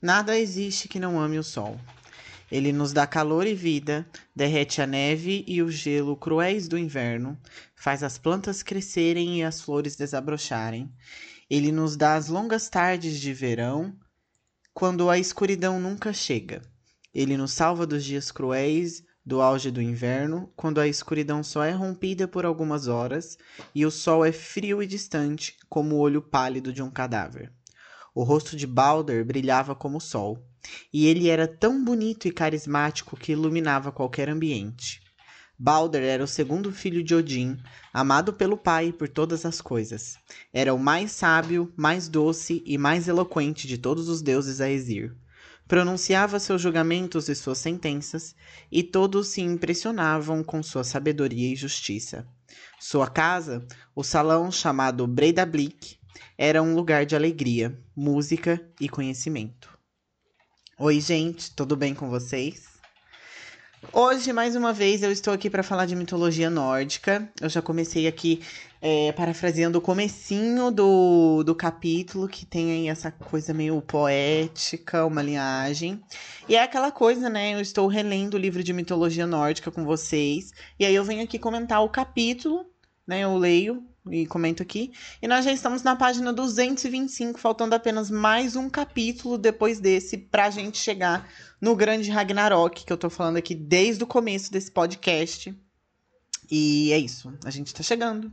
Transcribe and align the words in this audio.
Nada 0.00 0.38
existe 0.38 0.86
que 0.86 1.00
não 1.00 1.18
ame 1.18 1.38
o 1.38 1.42
sol. 1.42 1.78
Ele 2.50 2.72
nos 2.72 2.92
dá 2.92 3.06
calor 3.06 3.46
e 3.46 3.54
vida, 3.54 4.06
derrete 4.34 4.80
a 4.80 4.86
neve 4.86 5.44
e 5.46 5.60
o 5.60 5.70
gelo 5.70 6.16
cruéis 6.16 6.68
do 6.68 6.78
inverno, 6.78 7.36
faz 7.74 8.02
as 8.02 8.16
plantas 8.16 8.62
crescerem 8.62 9.38
e 9.38 9.42
as 9.42 9.60
flores 9.60 9.96
desabrocharem. 9.96 10.90
Ele 11.50 11.72
nos 11.72 11.96
dá 11.96 12.14
as 12.14 12.28
longas 12.28 12.68
tardes 12.68 13.20
de 13.20 13.34
verão, 13.34 13.94
quando 14.72 15.10
a 15.10 15.18
escuridão 15.18 15.80
nunca 15.80 16.12
chega. 16.12 16.62
Ele 17.12 17.36
nos 17.36 17.52
salva 17.52 17.84
dos 17.84 18.04
dias 18.04 18.30
cruéis 18.30 19.02
do 19.26 19.42
auge 19.42 19.70
do 19.70 19.82
inverno, 19.82 20.50
quando 20.56 20.80
a 20.80 20.86
escuridão 20.86 21.42
só 21.42 21.64
é 21.64 21.72
rompida 21.72 22.26
por 22.28 22.46
algumas 22.46 22.86
horas 22.86 23.36
e 23.74 23.84
o 23.84 23.90
sol 23.90 24.24
é 24.24 24.32
frio 24.32 24.82
e 24.82 24.86
distante, 24.86 25.56
como 25.68 25.96
o 25.96 25.98
olho 25.98 26.22
pálido 26.22 26.72
de 26.72 26.82
um 26.82 26.90
cadáver. 26.90 27.52
O 28.14 28.22
rosto 28.22 28.56
de 28.56 28.66
Balder 28.66 29.24
brilhava 29.24 29.74
como 29.74 29.98
o 29.98 30.00
sol, 30.00 30.42
e 30.92 31.06
ele 31.06 31.28
era 31.28 31.46
tão 31.46 31.84
bonito 31.84 32.26
e 32.26 32.32
carismático 32.32 33.16
que 33.16 33.32
iluminava 33.32 33.92
qualquer 33.92 34.28
ambiente. 34.28 35.00
Balder 35.58 36.02
era 36.04 36.22
o 36.22 36.28
segundo 36.28 36.70
filho 36.70 37.02
de 37.02 37.16
Odin, 37.16 37.58
amado 37.92 38.32
pelo 38.32 38.56
pai 38.56 38.92
por 38.92 39.08
todas 39.08 39.44
as 39.44 39.60
coisas. 39.60 40.16
Era 40.52 40.72
o 40.72 40.78
mais 40.78 41.10
sábio, 41.10 41.72
mais 41.76 42.08
doce 42.08 42.62
e 42.64 42.78
mais 42.78 43.08
eloquente 43.08 43.66
de 43.66 43.76
todos 43.76 44.08
os 44.08 44.22
deuses 44.22 44.60
a 44.60 44.70
Exir. 44.70 45.16
Pronunciava 45.66 46.38
seus 46.38 46.62
julgamentos 46.62 47.28
e 47.28 47.34
suas 47.34 47.58
sentenças, 47.58 48.36
e 48.70 48.84
todos 48.84 49.28
se 49.28 49.40
impressionavam 49.40 50.44
com 50.44 50.62
sua 50.62 50.84
sabedoria 50.84 51.52
e 51.52 51.56
justiça. 51.56 52.24
Sua 52.78 53.08
casa, 53.08 53.66
o 53.94 54.04
salão 54.04 54.52
chamado 54.52 55.08
Breidablik, 55.08 55.97
era 56.40 56.62
um 56.62 56.76
lugar 56.76 57.04
de 57.04 57.16
alegria, 57.16 57.76
música 57.96 58.64
e 58.80 58.88
conhecimento. 58.88 59.76
Oi, 60.78 61.00
gente, 61.00 61.52
tudo 61.52 61.76
bem 61.76 61.92
com 61.92 62.08
vocês? 62.08 62.68
Hoje, 63.92 64.32
mais 64.32 64.54
uma 64.54 64.72
vez, 64.72 65.02
eu 65.02 65.10
estou 65.10 65.34
aqui 65.34 65.50
para 65.50 65.64
falar 65.64 65.86
de 65.86 65.96
mitologia 65.96 66.48
nórdica. 66.48 67.28
Eu 67.40 67.48
já 67.48 67.60
comecei 67.60 68.06
aqui 68.06 68.40
é, 68.80 69.10
parafraseando 69.10 69.78
o 69.78 69.82
comecinho 69.82 70.70
do, 70.70 71.42
do 71.42 71.56
capítulo, 71.56 72.28
que 72.28 72.46
tem 72.46 72.70
aí 72.70 72.88
essa 72.88 73.10
coisa 73.10 73.52
meio 73.52 73.80
poética, 73.82 75.04
uma 75.04 75.22
linhagem. 75.22 76.00
E 76.48 76.54
é 76.54 76.62
aquela 76.62 76.92
coisa, 76.92 77.28
né? 77.28 77.54
Eu 77.54 77.60
estou 77.60 77.88
relendo 77.88 78.34
o 78.34 78.38
livro 78.38 78.62
de 78.62 78.72
mitologia 78.72 79.26
nórdica 79.26 79.72
com 79.72 79.84
vocês. 79.84 80.52
E 80.78 80.84
aí 80.84 80.94
eu 80.94 81.02
venho 81.02 81.24
aqui 81.24 81.36
comentar 81.36 81.82
o 81.82 81.88
capítulo, 81.88 82.64
né? 83.08 83.20
Eu 83.20 83.36
leio 83.38 83.82
e 84.10 84.26
comento 84.26 84.62
aqui. 84.62 84.92
E 85.20 85.26
nós 85.26 85.44
já 85.44 85.52
estamos 85.52 85.82
na 85.82 85.96
página 85.96 86.32
225, 86.32 87.40
faltando 87.40 87.74
apenas 87.74 88.10
mais 88.10 88.54
um 88.54 88.68
capítulo 88.68 89.38
depois 89.38 89.80
desse 89.80 90.18
pra 90.18 90.50
gente 90.50 90.76
chegar 90.76 91.26
no 91.60 91.74
grande 91.74 92.10
Ragnarok, 92.10 92.84
que 92.84 92.92
eu 92.92 92.98
tô 92.98 93.08
falando 93.08 93.38
aqui 93.38 93.54
desde 93.54 94.04
o 94.04 94.06
começo 94.06 94.52
desse 94.52 94.70
podcast. 94.70 95.58
E 96.50 96.92
é 96.92 96.98
isso, 96.98 97.32
a 97.44 97.50
gente 97.50 97.74
tá 97.74 97.82
chegando. 97.82 98.30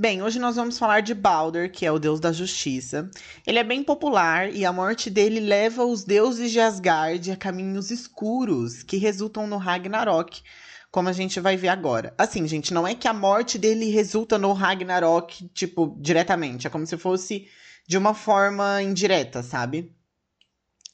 Bem, 0.00 0.22
hoje 0.22 0.38
nós 0.38 0.56
vamos 0.56 0.78
falar 0.78 1.02
de 1.02 1.12
Balder, 1.12 1.70
que 1.70 1.84
é 1.84 1.92
o 1.92 1.98
deus 1.98 2.18
da 2.20 2.32
justiça. 2.32 3.10
Ele 3.46 3.58
é 3.58 3.62
bem 3.62 3.84
popular 3.84 4.50
e 4.50 4.64
a 4.64 4.72
morte 4.72 5.10
dele 5.10 5.40
leva 5.40 5.84
os 5.84 6.04
deuses 6.04 6.50
de 6.50 6.58
Asgard 6.58 7.30
a 7.30 7.36
caminhos 7.36 7.90
escuros 7.90 8.82
que 8.82 8.96
resultam 8.96 9.46
no 9.46 9.58
Ragnarok, 9.58 10.40
como 10.90 11.10
a 11.10 11.12
gente 11.12 11.38
vai 11.38 11.54
ver 11.54 11.68
agora. 11.68 12.14
Assim, 12.16 12.48
gente, 12.48 12.72
não 12.72 12.88
é 12.88 12.94
que 12.94 13.06
a 13.06 13.12
morte 13.12 13.58
dele 13.58 13.90
resulta 13.90 14.38
no 14.38 14.54
Ragnarok, 14.54 15.46
tipo, 15.48 15.94
diretamente. 16.00 16.66
É 16.66 16.70
como 16.70 16.86
se 16.86 16.96
fosse 16.96 17.46
de 17.86 17.98
uma 17.98 18.14
forma 18.14 18.80
indireta, 18.80 19.42
sabe? 19.42 19.94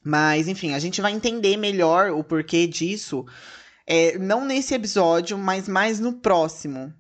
Mas, 0.05 0.49
enfim, 0.49 0.75
a 0.75 0.81
gente 0.81 1.01
vai 1.01 1.13
entender 1.13 1.57
melhor 1.57 2.11
o 2.11 2.25
porquê 2.25 2.67
disso. 2.67 3.25
É, 3.87 4.19
não 4.19 4.45
nesse 4.45 4.75
episódio, 4.75 5.39
mas 5.39 5.69
mais 5.69 6.01
no 6.01 6.15
próximo. 6.15 6.93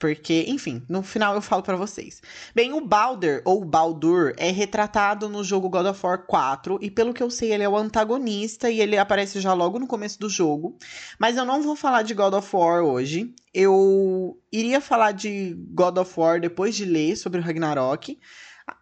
Porque, 0.00 0.46
enfim, 0.48 0.82
no 0.88 1.02
final 1.02 1.34
eu 1.34 1.42
falo 1.42 1.62
para 1.62 1.76
vocês. 1.76 2.22
Bem, 2.54 2.72
o 2.72 2.80
Balder, 2.80 3.42
ou 3.44 3.62
Baldur, 3.62 4.32
é 4.38 4.50
retratado 4.50 5.28
no 5.28 5.44
jogo 5.44 5.68
God 5.68 5.84
of 5.84 6.00
War 6.02 6.24
4. 6.26 6.78
E 6.80 6.90
pelo 6.90 7.12
que 7.12 7.22
eu 7.22 7.30
sei, 7.30 7.52
ele 7.52 7.64
é 7.64 7.68
o 7.68 7.76
antagonista 7.76 8.70
e 8.70 8.80
ele 8.80 8.96
aparece 8.96 9.42
já 9.42 9.52
logo 9.52 9.78
no 9.78 9.86
começo 9.86 10.18
do 10.18 10.30
jogo. 10.30 10.74
Mas 11.18 11.36
eu 11.36 11.44
não 11.44 11.62
vou 11.62 11.76
falar 11.76 12.00
de 12.00 12.14
God 12.14 12.32
of 12.32 12.56
War 12.56 12.82
hoje. 12.82 13.34
Eu 13.52 14.40
iria 14.50 14.80
falar 14.80 15.12
de 15.12 15.54
God 15.68 15.98
of 15.98 16.18
War 16.18 16.40
depois 16.40 16.74
de 16.74 16.86
ler 16.86 17.14
sobre 17.14 17.38
o 17.38 17.44
Ragnarok. 17.44 18.18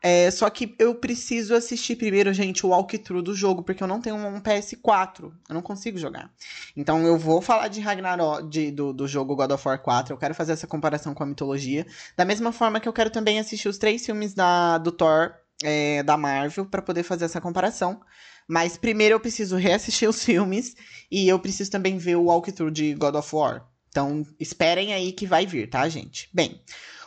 É, 0.02 0.30
só 0.30 0.48
que 0.50 0.74
eu 0.78 0.94
preciso 0.94 1.54
assistir 1.54 1.96
primeiro, 1.96 2.32
gente, 2.32 2.64
o 2.64 2.70
walkthrough 2.70 3.22
do 3.22 3.34
jogo, 3.34 3.62
porque 3.62 3.82
eu 3.82 3.86
não 3.86 4.00
tenho 4.00 4.16
um 4.16 4.40
PS4. 4.40 5.32
Eu 5.48 5.54
não 5.54 5.62
consigo 5.62 5.98
jogar. 5.98 6.30
Então 6.76 7.06
eu 7.06 7.16
vou 7.18 7.40
falar 7.40 7.68
de 7.68 7.80
Ragnarok, 7.80 8.48
de, 8.48 8.70
do, 8.70 8.92
do 8.92 9.08
jogo 9.08 9.36
God 9.36 9.50
of 9.52 9.66
War 9.66 9.80
4. 9.80 10.12
Eu 10.12 10.18
quero 10.18 10.34
fazer 10.34 10.52
essa 10.52 10.66
comparação 10.66 11.14
com 11.14 11.22
a 11.22 11.26
mitologia. 11.26 11.86
Da 12.16 12.24
mesma 12.24 12.52
forma 12.52 12.80
que 12.80 12.88
eu 12.88 12.92
quero 12.92 13.10
também 13.10 13.38
assistir 13.38 13.68
os 13.68 13.78
três 13.78 14.04
filmes 14.04 14.34
da, 14.34 14.78
do 14.78 14.92
Thor 14.92 15.34
é, 15.62 16.02
da 16.02 16.16
Marvel 16.16 16.66
para 16.66 16.82
poder 16.82 17.02
fazer 17.02 17.24
essa 17.24 17.40
comparação. 17.40 18.00
Mas 18.46 18.78
primeiro 18.78 19.14
eu 19.14 19.20
preciso 19.20 19.56
reassistir 19.56 20.08
os 20.08 20.24
filmes 20.24 20.74
e 21.10 21.28
eu 21.28 21.38
preciso 21.38 21.70
também 21.70 21.98
ver 21.98 22.16
o 22.16 22.24
walkthrough 22.24 22.70
de 22.70 22.94
God 22.94 23.14
of 23.14 23.34
War. 23.34 23.66
Então 23.90 24.24
esperem 24.38 24.94
aí 24.94 25.12
que 25.12 25.26
vai 25.26 25.46
vir, 25.46 25.68
tá, 25.68 25.88
gente? 25.88 26.28
Bem. 26.32 26.62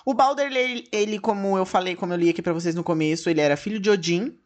O 0.06 0.14
Balder, 0.14 0.52
ele, 0.52 0.88
ele, 0.92 1.20
como 1.20 1.58
eu 1.58 1.66
falei, 1.66 1.96
como 1.96 2.14
eu 2.14 2.18
li 2.18 2.30
aqui 2.30 2.42
para 2.42 2.54
vocês 2.54 2.76
no 2.76 2.84
começo, 2.84 3.30
ele 3.30 3.42
era 3.42 3.58
filho 3.58 3.80
de 3.80 3.90
Odin. 3.90 4.38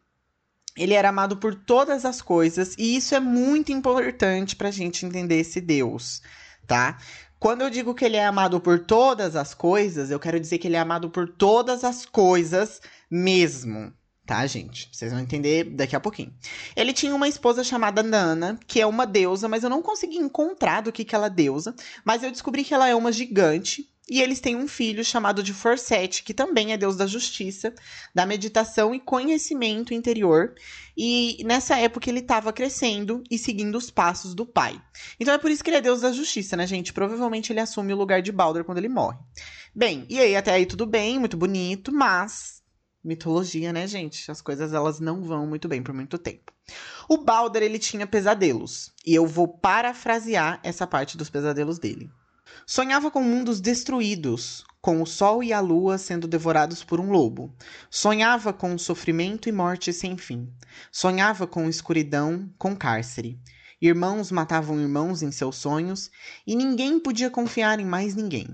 Ele 0.76 0.92
era 0.92 1.08
amado 1.08 1.38
por 1.38 1.54
todas 1.54 2.04
as 2.04 2.20
coisas, 2.20 2.74
e 2.76 2.96
isso 2.96 3.14
é 3.14 3.20
muito 3.20 3.72
importante 3.72 4.54
pra 4.54 4.70
gente 4.70 5.06
entender 5.06 5.40
esse 5.40 5.58
Deus, 5.58 6.20
tá? 6.66 6.98
Quando 7.38 7.62
eu 7.62 7.70
digo 7.70 7.94
que 7.94 8.04
ele 8.04 8.16
é 8.16 8.26
amado 8.26 8.60
por 8.60 8.80
todas 8.80 9.36
as 9.36 9.54
coisas, 9.54 10.10
eu 10.10 10.20
quero 10.20 10.38
dizer 10.38 10.58
que 10.58 10.68
ele 10.68 10.76
é 10.76 10.80
amado 10.80 11.08
por 11.08 11.28
todas 11.28 11.82
as 11.82 12.04
coisas 12.04 12.82
mesmo, 13.10 13.90
tá, 14.26 14.46
gente? 14.46 14.90
Vocês 14.92 15.12
vão 15.12 15.20
entender 15.20 15.64
daqui 15.64 15.96
a 15.96 16.00
pouquinho. 16.00 16.34
Ele 16.74 16.92
tinha 16.92 17.14
uma 17.14 17.28
esposa 17.28 17.64
chamada 17.64 18.02
Nana, 18.02 18.58
que 18.66 18.80
é 18.80 18.86
uma 18.86 19.06
deusa, 19.06 19.48
mas 19.48 19.64
eu 19.64 19.70
não 19.70 19.80
consegui 19.80 20.18
encontrar 20.18 20.82
do 20.82 20.92
que, 20.92 21.04
que 21.04 21.14
ela 21.14 21.26
é 21.26 21.30
deusa, 21.30 21.74
mas 22.04 22.22
eu 22.22 22.30
descobri 22.30 22.64
que 22.64 22.74
ela 22.74 22.88
é 22.88 22.94
uma 22.94 23.12
gigante 23.12 23.88
e 24.08 24.22
eles 24.22 24.38
têm 24.38 24.54
um 24.54 24.68
filho 24.68 25.04
chamado 25.04 25.42
de 25.42 25.52
Forsete, 25.52 26.22
que 26.22 26.32
também 26.32 26.72
é 26.72 26.76
deus 26.76 26.96
da 26.96 27.06
justiça, 27.06 27.74
da 28.14 28.24
meditação 28.24 28.94
e 28.94 29.00
conhecimento 29.00 29.92
interior. 29.92 30.54
E 30.96 31.42
nessa 31.44 31.76
época 31.76 32.08
ele 32.08 32.20
estava 32.20 32.52
crescendo 32.52 33.22
e 33.28 33.36
seguindo 33.36 33.76
os 33.76 33.90
passos 33.90 34.34
do 34.34 34.46
pai. 34.46 34.80
Então 35.18 35.34
é 35.34 35.38
por 35.38 35.50
isso 35.50 35.62
que 35.62 35.70
ele 35.70 35.78
é 35.78 35.80
deus 35.80 36.02
da 36.02 36.12
justiça, 36.12 36.56
né, 36.56 36.66
gente? 36.66 36.92
Provavelmente 36.92 37.52
ele 37.52 37.60
assume 37.60 37.92
o 37.92 37.96
lugar 37.96 38.22
de 38.22 38.30
Balder 38.30 38.64
quando 38.64 38.78
ele 38.78 38.88
morre. 38.88 39.18
Bem, 39.74 40.06
e 40.08 40.20
aí 40.20 40.36
até 40.36 40.52
aí 40.52 40.66
tudo 40.66 40.86
bem, 40.86 41.18
muito 41.18 41.36
bonito, 41.36 41.92
mas 41.92 42.62
mitologia, 43.02 43.72
né, 43.72 43.86
gente? 43.86 44.30
As 44.30 44.40
coisas 44.40 44.72
elas 44.72 45.00
não 45.00 45.22
vão 45.22 45.46
muito 45.46 45.68
bem 45.68 45.82
por 45.82 45.94
muito 45.94 46.16
tempo. 46.16 46.52
O 47.08 47.18
Balder 47.18 47.62
ele 47.62 47.78
tinha 47.78 48.06
pesadelos, 48.06 48.92
e 49.04 49.14
eu 49.14 49.26
vou 49.26 49.46
parafrasear 49.46 50.60
essa 50.62 50.86
parte 50.86 51.16
dos 51.16 51.30
pesadelos 51.30 51.78
dele. 51.78 52.10
Sonhava 52.66 53.10
com 53.10 53.22
mundos 53.22 53.60
destruídos, 53.60 54.64
com 54.80 55.00
o 55.00 55.06
sol 55.06 55.42
e 55.42 55.52
a 55.52 55.60
lua 55.60 55.98
sendo 55.98 56.28
devorados 56.28 56.82
por 56.82 57.00
um 57.00 57.10
lobo. 57.10 57.54
Sonhava 57.90 58.52
com 58.52 58.76
sofrimento 58.76 59.48
e 59.48 59.52
morte 59.52 59.92
sem 59.92 60.16
fim. 60.16 60.52
Sonhava 60.90 61.46
com 61.46 61.68
escuridão, 61.68 62.48
com 62.58 62.74
cárcere. 62.74 63.40
Irmãos 63.80 64.30
matavam 64.30 64.80
irmãos 64.80 65.22
em 65.22 65.30
seus 65.30 65.56
sonhos 65.56 66.10
e 66.46 66.56
ninguém 66.56 66.98
podia 66.98 67.30
confiar 67.30 67.78
em 67.78 67.84
mais 67.84 68.14
ninguém. 68.14 68.48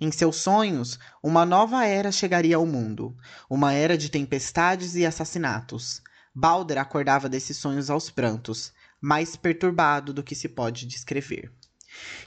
Em 0.00 0.10
seus 0.10 0.36
sonhos, 0.36 0.98
uma 1.22 1.44
nova 1.44 1.84
era 1.84 2.12
chegaria 2.12 2.56
ao 2.56 2.66
mundo, 2.66 3.16
uma 3.48 3.72
era 3.72 3.96
de 3.96 4.10
tempestades 4.10 4.94
e 4.94 5.04
assassinatos. 5.04 6.02
Balder 6.34 6.78
acordava 6.78 7.28
desses 7.28 7.56
sonhos 7.56 7.90
aos 7.90 8.10
prantos, 8.10 8.72
mais 9.00 9.36
perturbado 9.36 10.12
do 10.12 10.22
que 10.22 10.34
se 10.34 10.48
pode 10.48 10.86
descrever. 10.86 11.52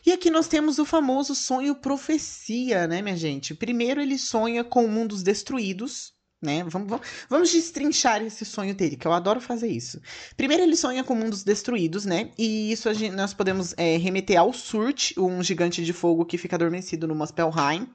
E 0.06 0.12
aqui 0.12 0.30
nós 0.30 0.48
temos 0.48 0.80
o 0.80 0.86
famoso 0.86 1.36
sonho 1.36 1.76
profecia, 1.76 2.88
né, 2.88 3.02
minha 3.02 3.18
gente? 3.18 3.54
Primeiro 3.54 4.02
ele 4.02 4.18
sonha 4.18 4.64
com 4.64 4.88
mundos 4.88 5.24
destruídos, 5.24 6.14
né? 6.42 6.64
Vamos, 6.66 6.90
vamos, 6.90 7.08
vamos 7.30 7.52
destrinchar 7.52 8.22
esse 8.22 8.46
sonho 8.46 8.74
dele, 8.76 8.96
que 8.96 9.08
eu 9.08 9.14
adoro 9.14 9.42
fazer 9.42 9.68
isso. 9.68 10.00
Primeiro 10.36 10.64
ele 10.64 10.76
sonha 10.76 11.04
com 11.04 11.16
mundos 11.16 11.44
destruídos, 11.44 12.06
né? 12.06 12.32
E 12.38 12.72
isso 12.72 12.94
gente, 12.94 13.16
nós 13.16 13.34
podemos 13.34 13.74
é, 13.78 13.98
remeter 13.98 14.40
ao 14.40 14.54
Surt, 14.54 15.14
um 15.18 15.42
gigante 15.44 15.84
de 15.84 15.94
fogo 15.94 16.26
que 16.26 16.38
fica 16.38 16.56
adormecido 16.56 17.08
no 17.08 17.16
Muspelheim 17.16 17.88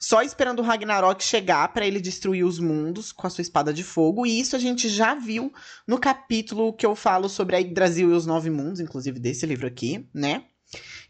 só 0.00 0.22
esperando 0.22 0.60
o 0.60 0.62
Ragnarok 0.62 1.22
chegar 1.22 1.68
para 1.74 1.86
ele 1.86 2.00
destruir 2.00 2.42
os 2.42 2.58
mundos 2.58 3.12
com 3.12 3.26
a 3.26 3.30
sua 3.30 3.42
espada 3.42 3.70
de 3.70 3.84
fogo. 3.84 4.24
E 4.24 4.40
isso 4.40 4.56
a 4.56 4.58
gente 4.58 4.88
já 4.88 5.14
viu 5.14 5.52
no 5.86 5.98
capítulo 5.98 6.72
que 6.72 6.86
eu 6.86 6.96
falo 6.96 7.28
sobre 7.28 7.54
a 7.54 7.58
Yggdrasil 7.58 8.10
e 8.10 8.14
os 8.14 8.24
Nove 8.24 8.48
Mundos, 8.48 8.80
inclusive 8.80 9.20
desse 9.20 9.44
livro 9.44 9.66
aqui, 9.66 10.08
né? 10.14 10.44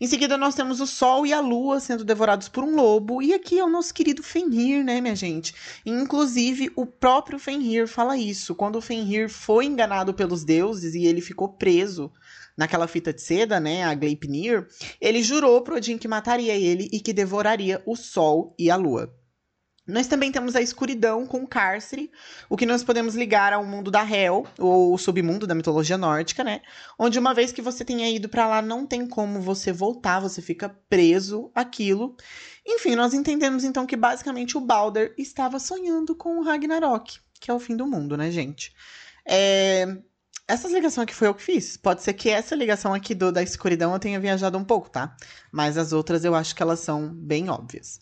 Em 0.00 0.06
seguida, 0.06 0.38
nós 0.38 0.54
temos 0.54 0.80
o 0.80 0.86
Sol 0.86 1.26
e 1.26 1.32
a 1.32 1.40
Lua 1.40 1.78
sendo 1.80 2.02
devorados 2.04 2.48
por 2.48 2.64
um 2.64 2.74
lobo. 2.74 3.20
E 3.20 3.34
aqui 3.34 3.58
é 3.58 3.64
o 3.64 3.68
nosso 3.68 3.92
querido 3.92 4.22
Fenrir, 4.22 4.82
né, 4.82 5.00
minha 5.00 5.14
gente? 5.14 5.54
Inclusive, 5.84 6.72
o 6.74 6.86
próprio 6.86 7.38
Fenrir 7.38 7.86
fala 7.86 8.16
isso. 8.16 8.54
Quando 8.54 8.76
o 8.76 8.80
Fenrir 8.80 9.28
foi 9.28 9.66
enganado 9.66 10.14
pelos 10.14 10.44
deuses 10.44 10.94
e 10.94 11.04
ele 11.04 11.20
ficou 11.20 11.50
preso 11.50 12.10
naquela 12.56 12.88
fita 12.88 13.12
de 13.12 13.20
seda, 13.20 13.60
né, 13.60 13.84
a 13.84 13.94
Gleipnir, 13.94 14.66
ele 15.00 15.22
jurou 15.22 15.60
pro 15.62 15.76
Odin 15.76 15.98
que 15.98 16.08
mataria 16.08 16.54
ele 16.54 16.88
e 16.90 17.00
que 17.00 17.12
devoraria 17.12 17.82
o 17.84 17.94
Sol 17.94 18.54
e 18.58 18.70
a 18.70 18.76
Lua. 18.76 19.14
Nós 19.90 20.06
também 20.06 20.31
temos 20.31 20.54
a 20.54 20.62
escuridão 20.62 21.26
com 21.26 21.42
o 21.42 21.46
cárcere, 21.46 22.10
o 22.48 22.56
que 22.56 22.64
nós 22.64 22.84
podemos 22.84 23.14
ligar 23.14 23.52
ao 23.52 23.64
mundo 23.64 23.90
da 23.90 24.02
Hel, 24.08 24.46
ou 24.58 24.96
submundo 24.96 25.46
da 25.46 25.54
mitologia 25.54 25.98
nórdica, 25.98 26.44
né? 26.44 26.62
Onde 26.98 27.19
uma 27.19 27.34
vez 27.34 27.52
que 27.52 27.60
você 27.60 27.84
tenha 27.84 28.08
ido 28.08 28.28
para 28.28 28.46
lá, 28.46 28.62
não 28.62 28.87
tem 28.87 29.06
como 29.06 29.40
você 29.40 29.72
voltar, 29.72 30.20
você 30.20 30.40
fica 30.40 30.69
preso 30.88 31.50
aquilo. 31.54 32.16
Enfim, 32.66 32.94
nós 32.94 33.12
entendemos 33.12 33.64
então 33.64 33.87
que 33.87 33.96
basicamente 33.96 34.56
o 34.56 34.60
Balder 34.60 35.14
estava 35.19 35.58
sonhando 35.58 36.14
com 36.14 36.38
o 36.38 36.42
Ragnarok, 36.42 37.19
que 37.40 37.50
é 37.50 37.54
o 37.54 37.60
fim 37.60 37.76
do 37.76 37.87
mundo, 37.87 38.16
né, 38.16 38.31
gente? 38.31 38.72
É... 39.26 39.87
Essa 40.46 40.66
ligação 40.66 41.04
aqui 41.04 41.14
foi 41.14 41.28
eu 41.28 41.34
que 41.34 41.42
fiz. 41.42 41.76
Pode 41.76 42.02
ser 42.02 42.12
que 42.12 42.28
essa 42.28 42.56
ligação 42.56 42.92
aqui 42.92 43.14
do, 43.14 43.31
da 43.31 43.40
escuridão 43.40 43.92
eu 43.92 44.00
tenha 44.00 44.19
viajado 44.19 44.58
um 44.58 44.64
pouco, 44.64 44.90
tá? 44.90 45.14
Mas 45.52 45.78
as 45.78 45.92
outras 45.92 46.25
eu 46.25 46.34
acho 46.34 46.56
que 46.56 46.62
elas 46.62 46.81
são 46.81 47.14
bem 47.14 47.48
óbvias. 47.48 48.00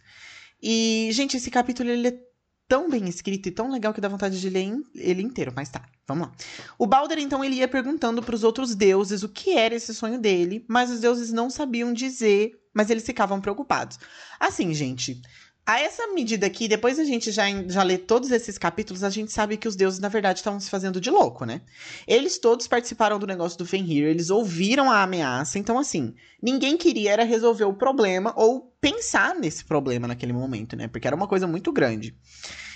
E, 0.63 1.09
gente, 1.13 1.37
esse 1.37 1.51
capítulo 1.51 1.89
ele 1.89 2.09
é 2.09 2.29
tão 2.69 2.91
bem 2.91 3.09
escrito 3.09 3.49
e 3.49 3.53
tão 3.53 3.71
legal 3.71 3.95
que 3.95 4.01
dá 4.01 4.09
vontade 4.09 4.39
de 4.39 4.51
ler 4.51 4.71
ele 4.95 5.23
inteiro, 5.23 5.53
mas 5.57 5.71
tá, 5.71 5.89
vamos 6.07 6.29
lá. 6.29 6.35
O 6.79 6.87
Balder, 6.87 7.19
então, 7.19 7.43
ele 7.43 7.57
ia 7.57 7.69
perguntando 7.69 8.23
para 8.23 8.35
os 8.35 8.45
outros 8.45 8.75
deuses 8.75 9.23
o 9.23 9.29
que 9.29 9.57
era 9.57 9.75
esse 9.75 9.95
sonho 9.95 10.19
dele, 10.19 10.65
mas 10.69 10.91
os 10.91 11.01
deuses 11.01 11.33
não 11.33 11.49
sabiam 11.49 11.93
dizer, 11.93 12.53
mas 12.75 12.91
eles 12.91 13.07
ficavam 13.07 13.41
preocupados. 13.41 13.99
Assim, 14.39 14.75
gente, 14.75 15.23
a 15.69 15.79
essa 15.81 16.07
medida 16.15 16.47
aqui, 16.47 16.67
depois 16.67 16.99
a 16.99 17.05
gente 17.05 17.31
já, 17.31 17.45
já 17.67 17.83
lê 17.83 17.99
todos 17.99 18.31
esses 18.31 18.57
capítulos, 18.57 19.05
a 19.05 19.11
gente 19.11 19.31
sabe 19.31 19.59
que 19.59 19.69
os 19.69 19.77
deuses, 19.77 20.01
na 20.01 20.09
verdade, 20.09 20.39
estavam 20.39 20.59
se 20.59 20.71
fazendo 20.71 20.99
de 20.99 21.11
louco, 21.11 21.45
né? 21.45 21.61
Eles 22.07 22.39
todos 22.39 22.67
participaram 22.67 23.19
do 23.19 23.27
negócio 23.27 23.59
do 23.59 23.67
Fenrir, 23.67 24.05
eles 24.07 24.31
ouviram 24.31 24.91
a 24.91 25.03
ameaça, 25.03 25.59
então, 25.59 25.79
assim, 25.79 26.15
ninguém 26.43 26.79
queria 26.79 27.13
era 27.13 27.23
resolver 27.23 27.65
o 27.65 27.75
problema 27.75 28.33
ou 28.35 28.75
pensar 28.81 29.35
nesse 29.35 29.63
problema 29.63 30.09
naquele 30.09 30.33
momento, 30.33 30.75
né? 30.75 30.89
Porque 30.89 31.07
era 31.07 31.15
uma 31.15 31.29
coisa 31.29 31.47
muito 31.47 31.71
grande. 31.71 32.17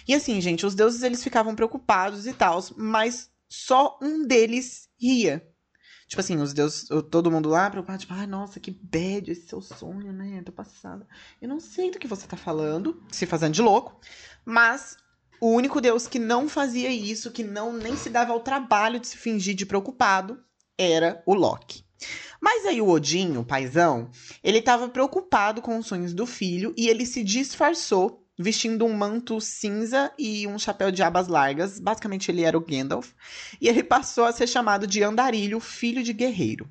E 0.06 0.12
assim, 0.12 0.38
gente, 0.43 0.67
os 0.67 0.75
deuses, 0.75 1.03
eles 1.03 1.25
ficavam 1.25 1.55
preocupados 1.55 2.27
e 2.27 2.35
tal, 2.35 2.62
mas 2.77 3.31
só 3.49 3.99
um 4.03 4.27
deles 4.27 4.87
ria. 5.00 5.43
Tipo 6.12 6.20
assim, 6.20 6.37
os 6.37 6.53
deuses, 6.53 6.88
todo 7.11 7.31
mundo 7.31 7.49
lá 7.49 7.70
preocupado, 7.70 8.00
tipo, 8.00 8.12
ai, 8.12 8.25
ah, 8.25 8.26
nossa, 8.26 8.61
que 8.61 8.70
bad 8.70 9.31
esse 9.31 9.47
seu 9.47 9.62
sonho, 9.62 10.12
né? 10.12 10.43
Tô 10.44 10.53
passada. 10.53 11.09
Eu 11.41 11.49
não 11.49 11.59
sei 11.59 11.91
do 11.91 11.99
que 11.99 12.06
você 12.06 12.26
tá 12.26 12.37
falando, 12.37 13.03
se 13.11 13.25
fazendo 13.25 13.55
de 13.55 13.62
louco, 13.62 13.99
mas 14.44 14.94
o 15.41 15.49
único 15.49 15.81
deus 15.81 16.06
que 16.06 16.19
não 16.19 16.50
fazia 16.50 16.91
isso, 16.91 17.31
que 17.31 17.43
não 17.43 17.73
nem 17.73 17.97
se 17.97 18.11
dava 18.11 18.35
ao 18.35 18.41
trabalho 18.41 19.00
de 19.00 19.09
se 19.09 19.17
fingir 19.17 19.55
de 19.55 19.64
preocupado, 19.64 20.38
era 20.76 21.23
o 21.25 21.32
Loki. 21.32 21.82
Mas 22.38 22.67
aí 22.67 22.82
o 22.82 22.91
Odin, 22.91 23.38
o 23.38 23.44
paizão, 23.44 24.11
ele 24.44 24.59
estava 24.59 24.91
preocupado 24.91 25.62
com 25.62 25.79
os 25.79 25.87
sonhos 25.87 26.12
do 26.12 26.26
filho 26.26 26.75
e 26.76 26.91
ele 26.91 27.06
se 27.06 27.25
disfarçou 27.25 28.22
vestindo 28.38 28.84
um 28.84 28.93
manto 28.93 29.40
cinza 29.40 30.12
e 30.19 30.46
um 30.46 30.58
chapéu 30.58 30.90
de 30.90 31.02
abas 31.02 31.29
largas. 31.29 31.79
Basicamente, 31.79 32.31
ele 32.31 32.43
era 32.43 32.56
o 32.56 32.61
Gandalf. 32.61 33.12
E 33.61 33.69
ele 33.69 33.82
passou 33.82 34.25
a 34.25 34.32
ser 34.32 34.46
chamado 34.46 34.87
de 34.87 35.02
Andarilho, 35.02 35.61
filho 35.61 36.02
de 36.02 36.12
guerreiro. 36.12 36.70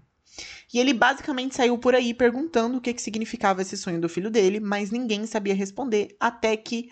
E 0.74 0.80
ele 0.80 0.94
basicamente 0.94 1.56
saiu 1.56 1.78
por 1.78 1.94
aí 1.94 2.14
perguntando 2.14 2.78
o 2.78 2.82
que, 2.82 2.94
que 2.94 3.02
significava 3.02 3.62
esse 3.62 3.78
sonho 3.78 4.00
do 4.00 4.08
filho 4.08 4.32
dele, 4.32 4.60
mas 4.60 4.90
ninguém 4.90 5.26
sabia 5.26 5.54
responder 5.54 6.16
até 6.20 6.56
que 6.56 6.90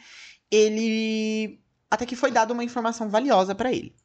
ele. 0.51 1.59
até 1.89 2.05
que 2.05 2.15
foi 2.15 2.31
dada 2.31 2.53
uma 2.53 2.63
informação 2.63 3.09
valiosa 3.09 3.55
para 3.55 3.71
ele 3.71 3.95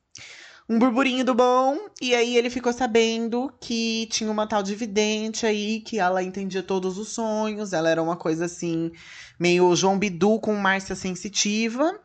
um 0.68 0.78
burburinho 0.78 1.24
do 1.24 1.34
bom, 1.34 1.78
e 2.00 2.14
aí 2.14 2.36
ele 2.36 2.48
ficou 2.48 2.72
sabendo 2.72 3.52
que 3.60 4.08
tinha 4.10 4.30
uma 4.30 4.46
tal 4.46 4.62
de 4.62 4.74
vidente 4.74 5.44
aí, 5.44 5.80
que 5.80 5.98
ela 5.98 6.22
entendia 6.22 6.62
todos 6.62 6.96
os 6.96 7.08
sonhos, 7.08 7.72
ela 7.72 7.90
era 7.90 8.02
uma 8.02 8.16
coisa 8.16 8.46
assim, 8.46 8.90
meio 9.38 9.76
João 9.76 9.98
Bidu 9.98 10.38
com 10.40 10.54
Márcia 10.54 10.96
Sensitiva. 10.96 12.00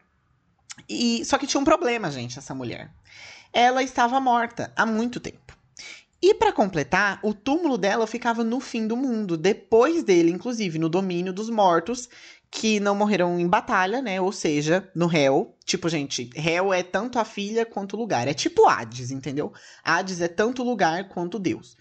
E 0.87 1.23
só 1.25 1.37
que 1.37 1.47
tinha 1.47 1.59
um 1.59 1.65
problema, 1.65 2.11
gente, 2.11 2.37
essa 2.37 2.53
mulher. 2.53 2.91
Ela 3.53 3.81
estava 3.81 4.19
morta 4.19 4.71
há 4.75 4.85
muito 4.85 5.19
tempo. 5.19 5.48
E 6.21 6.33
para 6.33 6.51
completar, 6.51 7.19
o 7.23 7.33
túmulo 7.33 7.77
dela 7.77 8.05
ficava 8.05 8.43
no 8.43 8.59
fim 8.59 8.85
do 8.85 8.97
mundo, 8.97 9.37
depois 9.37 10.03
dele, 10.03 10.31
inclusive, 10.31 10.77
no 10.77 10.89
domínio 10.89 11.31
dos 11.31 11.49
mortos, 11.49 12.09
que 12.51 12.79
não 12.79 12.93
morreram 12.93 13.39
em 13.39 13.47
batalha, 13.47 14.01
né? 14.01 14.19
Ou 14.19 14.31
seja, 14.31 14.89
no 14.93 15.07
réu. 15.07 15.55
Tipo, 15.63 15.87
gente, 15.87 16.29
réu 16.35 16.73
é 16.73 16.83
tanto 16.83 17.19
a 17.19 17.25
filha 17.25 17.65
quanto 17.65 17.95
o 17.95 17.99
lugar. 17.99 18.27
É 18.27 18.33
tipo 18.33 18.67
Hades, 18.67 19.11
entendeu? 19.11 19.53
Hades 19.83 20.19
é 20.19 20.27
tanto 20.27 20.63
lugar 20.63 21.07
quanto 21.07 21.39
Deus. 21.39 21.77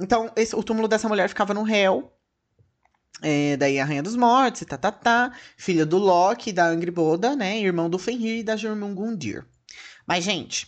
Então, 0.00 0.30
esse, 0.34 0.56
o 0.56 0.62
túmulo 0.62 0.88
dessa 0.88 1.08
mulher 1.08 1.28
ficava 1.28 1.54
no 1.54 1.62
réu. 1.62 2.10
É, 3.22 3.56
daí 3.56 3.78
a 3.78 3.84
Rainha 3.84 4.02
dos 4.02 4.16
Mortos, 4.16 4.62
tá, 4.66 4.76
tá, 4.76 4.90
tá. 4.90 5.32
Filha 5.56 5.86
do 5.86 5.98
Loki, 5.98 6.52
da 6.52 6.66
Angriboda, 6.66 7.36
né? 7.36 7.58
Irmão 7.60 7.88
do 7.88 7.98
Fenrir 7.98 8.40
e 8.40 8.42
da 8.42 8.56
Jormungundir. 8.56 9.46
Mas, 10.06 10.24
gente, 10.24 10.66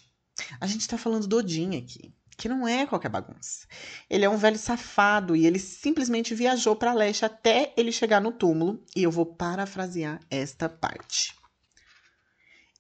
a 0.60 0.66
gente 0.66 0.86
tá 0.86 0.96
falando 0.96 1.26
do 1.26 1.38
Odin 1.38 1.76
aqui 1.76 2.14
que 2.36 2.48
não 2.48 2.66
é 2.66 2.86
qualquer 2.86 3.08
bagunça. 3.08 3.66
Ele 4.08 4.24
é 4.24 4.28
um 4.28 4.36
velho 4.36 4.58
safado 4.58 5.34
e 5.34 5.46
ele 5.46 5.58
simplesmente 5.58 6.34
viajou 6.34 6.76
para 6.76 6.92
leste 6.92 7.24
até 7.24 7.72
ele 7.76 7.90
chegar 7.90 8.20
no 8.20 8.32
túmulo, 8.32 8.84
e 8.94 9.02
eu 9.02 9.10
vou 9.10 9.26
parafrasear 9.26 10.20
esta 10.30 10.68
parte. 10.68 11.34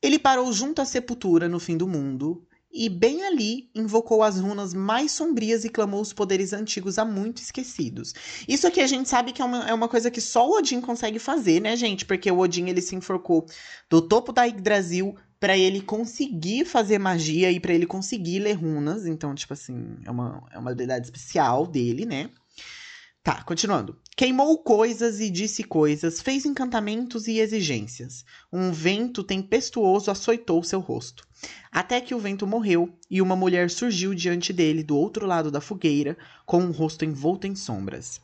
Ele 0.02 0.18
parou 0.18 0.52
junto 0.52 0.82
à 0.82 0.84
sepultura 0.84 1.48
no 1.48 1.58
fim 1.58 1.76
do 1.76 1.88
mundo, 1.88 2.46
e 2.76 2.90
bem 2.90 3.24
ali 3.24 3.70
invocou 3.74 4.22
as 4.22 4.38
runas 4.38 4.74
mais 4.74 5.10
sombrias 5.12 5.64
e 5.64 5.70
clamou 5.70 6.00
os 6.00 6.12
poderes 6.12 6.52
antigos 6.52 6.98
há 6.98 7.06
muito 7.06 7.40
esquecidos. 7.40 8.12
Isso 8.46 8.66
aqui 8.66 8.82
a 8.82 8.86
gente 8.86 9.08
sabe 9.08 9.32
que 9.32 9.40
é 9.40 9.44
uma, 9.44 9.66
é 9.66 9.72
uma 9.72 9.88
coisa 9.88 10.10
que 10.10 10.20
só 10.20 10.46
o 10.46 10.58
Odin 10.58 10.82
consegue 10.82 11.18
fazer, 11.18 11.60
né, 11.60 11.74
gente? 11.74 12.04
Porque 12.04 12.30
o 12.30 12.38
Odin 12.38 12.68
ele 12.68 12.82
se 12.82 12.94
enforcou 12.94 13.46
do 13.88 14.02
topo 14.02 14.30
da 14.30 14.44
Yggdrasil 14.44 15.16
para 15.38 15.56
ele 15.56 15.80
conseguir 15.80 16.64
fazer 16.64 16.98
magia 16.98 17.50
e 17.50 17.60
para 17.60 17.74
ele 17.74 17.86
conseguir 17.86 18.40
ler 18.40 18.54
runas. 18.54 19.06
Então, 19.06 19.34
tipo 19.34 19.52
assim, 19.52 19.96
é 20.04 20.10
uma, 20.10 20.42
é 20.50 20.58
uma 20.58 20.70
habilidade 20.70 21.06
especial 21.06 21.66
dele, 21.66 22.06
né? 22.06 22.30
Tá, 23.26 23.42
continuando. 23.42 23.98
Queimou 24.16 24.56
coisas 24.58 25.18
e 25.18 25.28
disse 25.28 25.64
coisas, 25.64 26.20
fez 26.20 26.46
encantamentos 26.46 27.26
e 27.26 27.40
exigências. 27.40 28.24
Um 28.52 28.70
vento 28.70 29.24
tempestuoso 29.24 30.12
açoitou 30.12 30.62
seu 30.62 30.78
rosto. 30.78 31.26
Até 31.72 32.00
que 32.00 32.14
o 32.14 32.20
vento 32.20 32.46
morreu 32.46 32.96
e 33.10 33.20
uma 33.20 33.34
mulher 33.34 33.68
surgiu 33.68 34.14
diante 34.14 34.52
dele 34.52 34.84
do 34.84 34.96
outro 34.96 35.26
lado 35.26 35.50
da 35.50 35.60
fogueira, 35.60 36.16
com 36.46 36.62
um 36.62 36.70
rosto 36.70 37.04
envolto 37.04 37.48
em 37.48 37.56
sombras. 37.56 38.20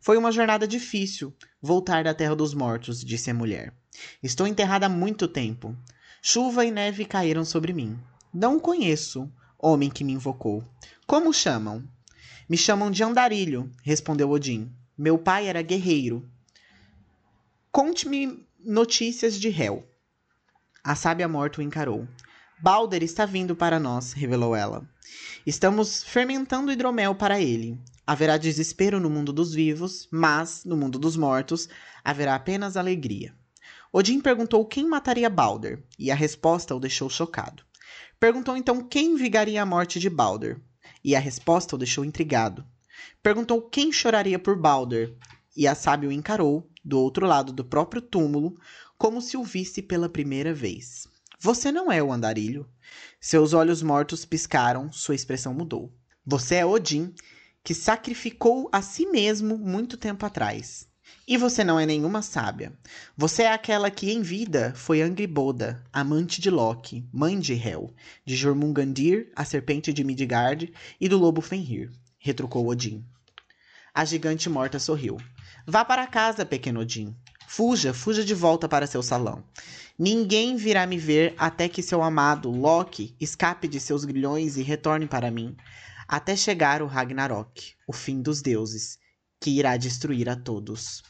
Foi 0.00 0.16
uma 0.16 0.30
jornada 0.30 0.68
difícil 0.68 1.34
voltar 1.60 2.04
da 2.04 2.14
terra 2.14 2.36
dos 2.36 2.54
mortos, 2.54 3.04
disse 3.04 3.30
a 3.30 3.34
mulher. 3.34 3.74
Estou 4.22 4.46
enterrada 4.46 4.86
há 4.86 4.88
muito 4.88 5.26
tempo. 5.26 5.76
Chuva 6.26 6.64
e 6.64 6.70
neve 6.70 7.04
caíram 7.04 7.44
sobre 7.44 7.74
mim. 7.74 7.98
Não 8.32 8.58
conheço, 8.58 9.30
homem 9.58 9.90
que 9.90 10.02
me 10.02 10.14
invocou. 10.14 10.64
Como 11.06 11.34
chamam? 11.34 11.86
Me 12.48 12.56
chamam 12.56 12.90
de 12.90 13.04
Andarilho, 13.04 13.70
respondeu 13.82 14.30
Odin. 14.30 14.72
Meu 14.96 15.18
pai 15.18 15.48
era 15.48 15.60
guerreiro. 15.60 16.26
Conte-me 17.70 18.42
notícias 18.58 19.38
de 19.38 19.48
Hel. 19.48 19.86
A 20.82 20.94
sábia 20.94 21.28
morta 21.28 21.60
o 21.60 21.62
encarou. 21.62 22.08
Balder 22.58 23.02
está 23.02 23.26
vindo 23.26 23.54
para 23.54 23.78
nós, 23.78 24.14
revelou 24.14 24.56
ela. 24.56 24.88
Estamos 25.44 26.02
fermentando 26.02 26.72
hidromel 26.72 27.14
para 27.14 27.38
ele. 27.38 27.78
Haverá 28.06 28.38
desespero 28.38 28.98
no 28.98 29.10
mundo 29.10 29.30
dos 29.30 29.52
vivos, 29.52 30.08
mas, 30.10 30.64
no 30.64 30.74
mundo 30.74 30.98
dos 30.98 31.18
mortos, 31.18 31.68
haverá 32.02 32.34
apenas 32.34 32.78
alegria. 32.78 33.34
Odin 33.96 34.20
perguntou 34.20 34.66
quem 34.66 34.88
mataria 34.88 35.30
Balder, 35.30 35.80
e 35.96 36.10
a 36.10 36.16
resposta 36.16 36.74
o 36.74 36.80
deixou 36.80 37.08
chocado. 37.08 37.62
Perguntou 38.18 38.56
então 38.56 38.82
quem 38.82 39.14
vingaria 39.14 39.62
a 39.62 39.64
morte 39.64 40.00
de 40.00 40.10
Balder, 40.10 40.60
e 41.04 41.14
a 41.14 41.20
resposta 41.20 41.76
o 41.76 41.78
deixou 41.78 42.04
intrigado. 42.04 42.66
Perguntou 43.22 43.62
quem 43.62 43.92
choraria 43.92 44.36
por 44.36 44.58
Balder, 44.58 45.16
e 45.56 45.68
a 45.68 45.76
sábia 45.76 46.08
o 46.08 46.12
encarou, 46.12 46.68
do 46.84 46.98
outro 46.98 47.24
lado 47.24 47.52
do 47.52 47.64
próprio 47.64 48.02
túmulo, 48.02 48.58
como 48.98 49.22
se 49.22 49.36
o 49.36 49.44
visse 49.44 49.80
pela 49.80 50.08
primeira 50.08 50.52
vez. 50.52 51.06
Você 51.38 51.70
não 51.70 51.92
é 51.92 52.02
o 52.02 52.12
andarilho. 52.12 52.68
Seus 53.20 53.52
olhos 53.52 53.80
mortos 53.80 54.24
piscaram, 54.24 54.90
sua 54.90 55.14
expressão 55.14 55.54
mudou. 55.54 55.94
Você 56.26 56.56
é 56.56 56.66
Odin, 56.66 57.14
que 57.62 57.72
sacrificou 57.72 58.68
a 58.72 58.82
si 58.82 59.06
mesmo 59.06 59.56
muito 59.56 59.96
tempo 59.96 60.26
atrás. 60.26 60.92
E 61.26 61.36
você 61.36 61.64
não 61.64 61.80
é 61.80 61.86
nenhuma 61.86 62.20
sábia. 62.20 62.72
Você 63.16 63.44
é 63.44 63.52
aquela 63.52 63.90
que 63.90 64.10
em 64.10 64.20
vida 64.20 64.72
foi 64.74 65.00
Angriboda, 65.00 65.82
amante 65.92 66.40
de 66.40 66.50
Loki, 66.50 67.06
mãe 67.12 67.38
de 67.38 67.54
Hel, 67.54 67.94
de 68.24 68.36
Jormungandir, 68.36 69.30
a 69.34 69.44
serpente 69.44 69.92
de 69.92 70.04
Midgard, 70.04 70.72
e 71.00 71.08
do 71.08 71.18
lobo 71.18 71.40
Fenrir, 71.40 71.90
retrucou 72.18 72.66
Odin. 72.68 73.04
A 73.94 74.04
gigante 74.04 74.50
morta 74.50 74.78
sorriu. 74.78 75.16
Vá 75.66 75.84
para 75.84 76.06
casa, 76.06 76.44
pequeno 76.44 76.80
Odin. 76.80 77.14
Fuja, 77.46 77.94
fuja 77.94 78.24
de 78.24 78.34
volta 78.34 78.68
para 78.68 78.86
seu 78.86 79.02
salão. 79.02 79.44
Ninguém 79.98 80.56
virá 80.56 80.86
me 80.86 80.98
ver 80.98 81.34
até 81.38 81.68
que 81.68 81.82
seu 81.82 82.02
amado 82.02 82.50
Loki 82.50 83.14
escape 83.20 83.68
de 83.68 83.78
seus 83.78 84.04
grilhões 84.04 84.56
e 84.56 84.62
retorne 84.62 85.06
para 85.06 85.30
mim, 85.30 85.56
até 86.08 86.34
chegar 86.34 86.82
o 86.82 86.86
Ragnarok, 86.86 87.74
o 87.86 87.92
fim 87.92 88.20
dos 88.20 88.42
deuses, 88.42 88.98
que 89.40 89.50
irá 89.50 89.76
destruir 89.76 90.28
a 90.28 90.36
todos. 90.36 91.02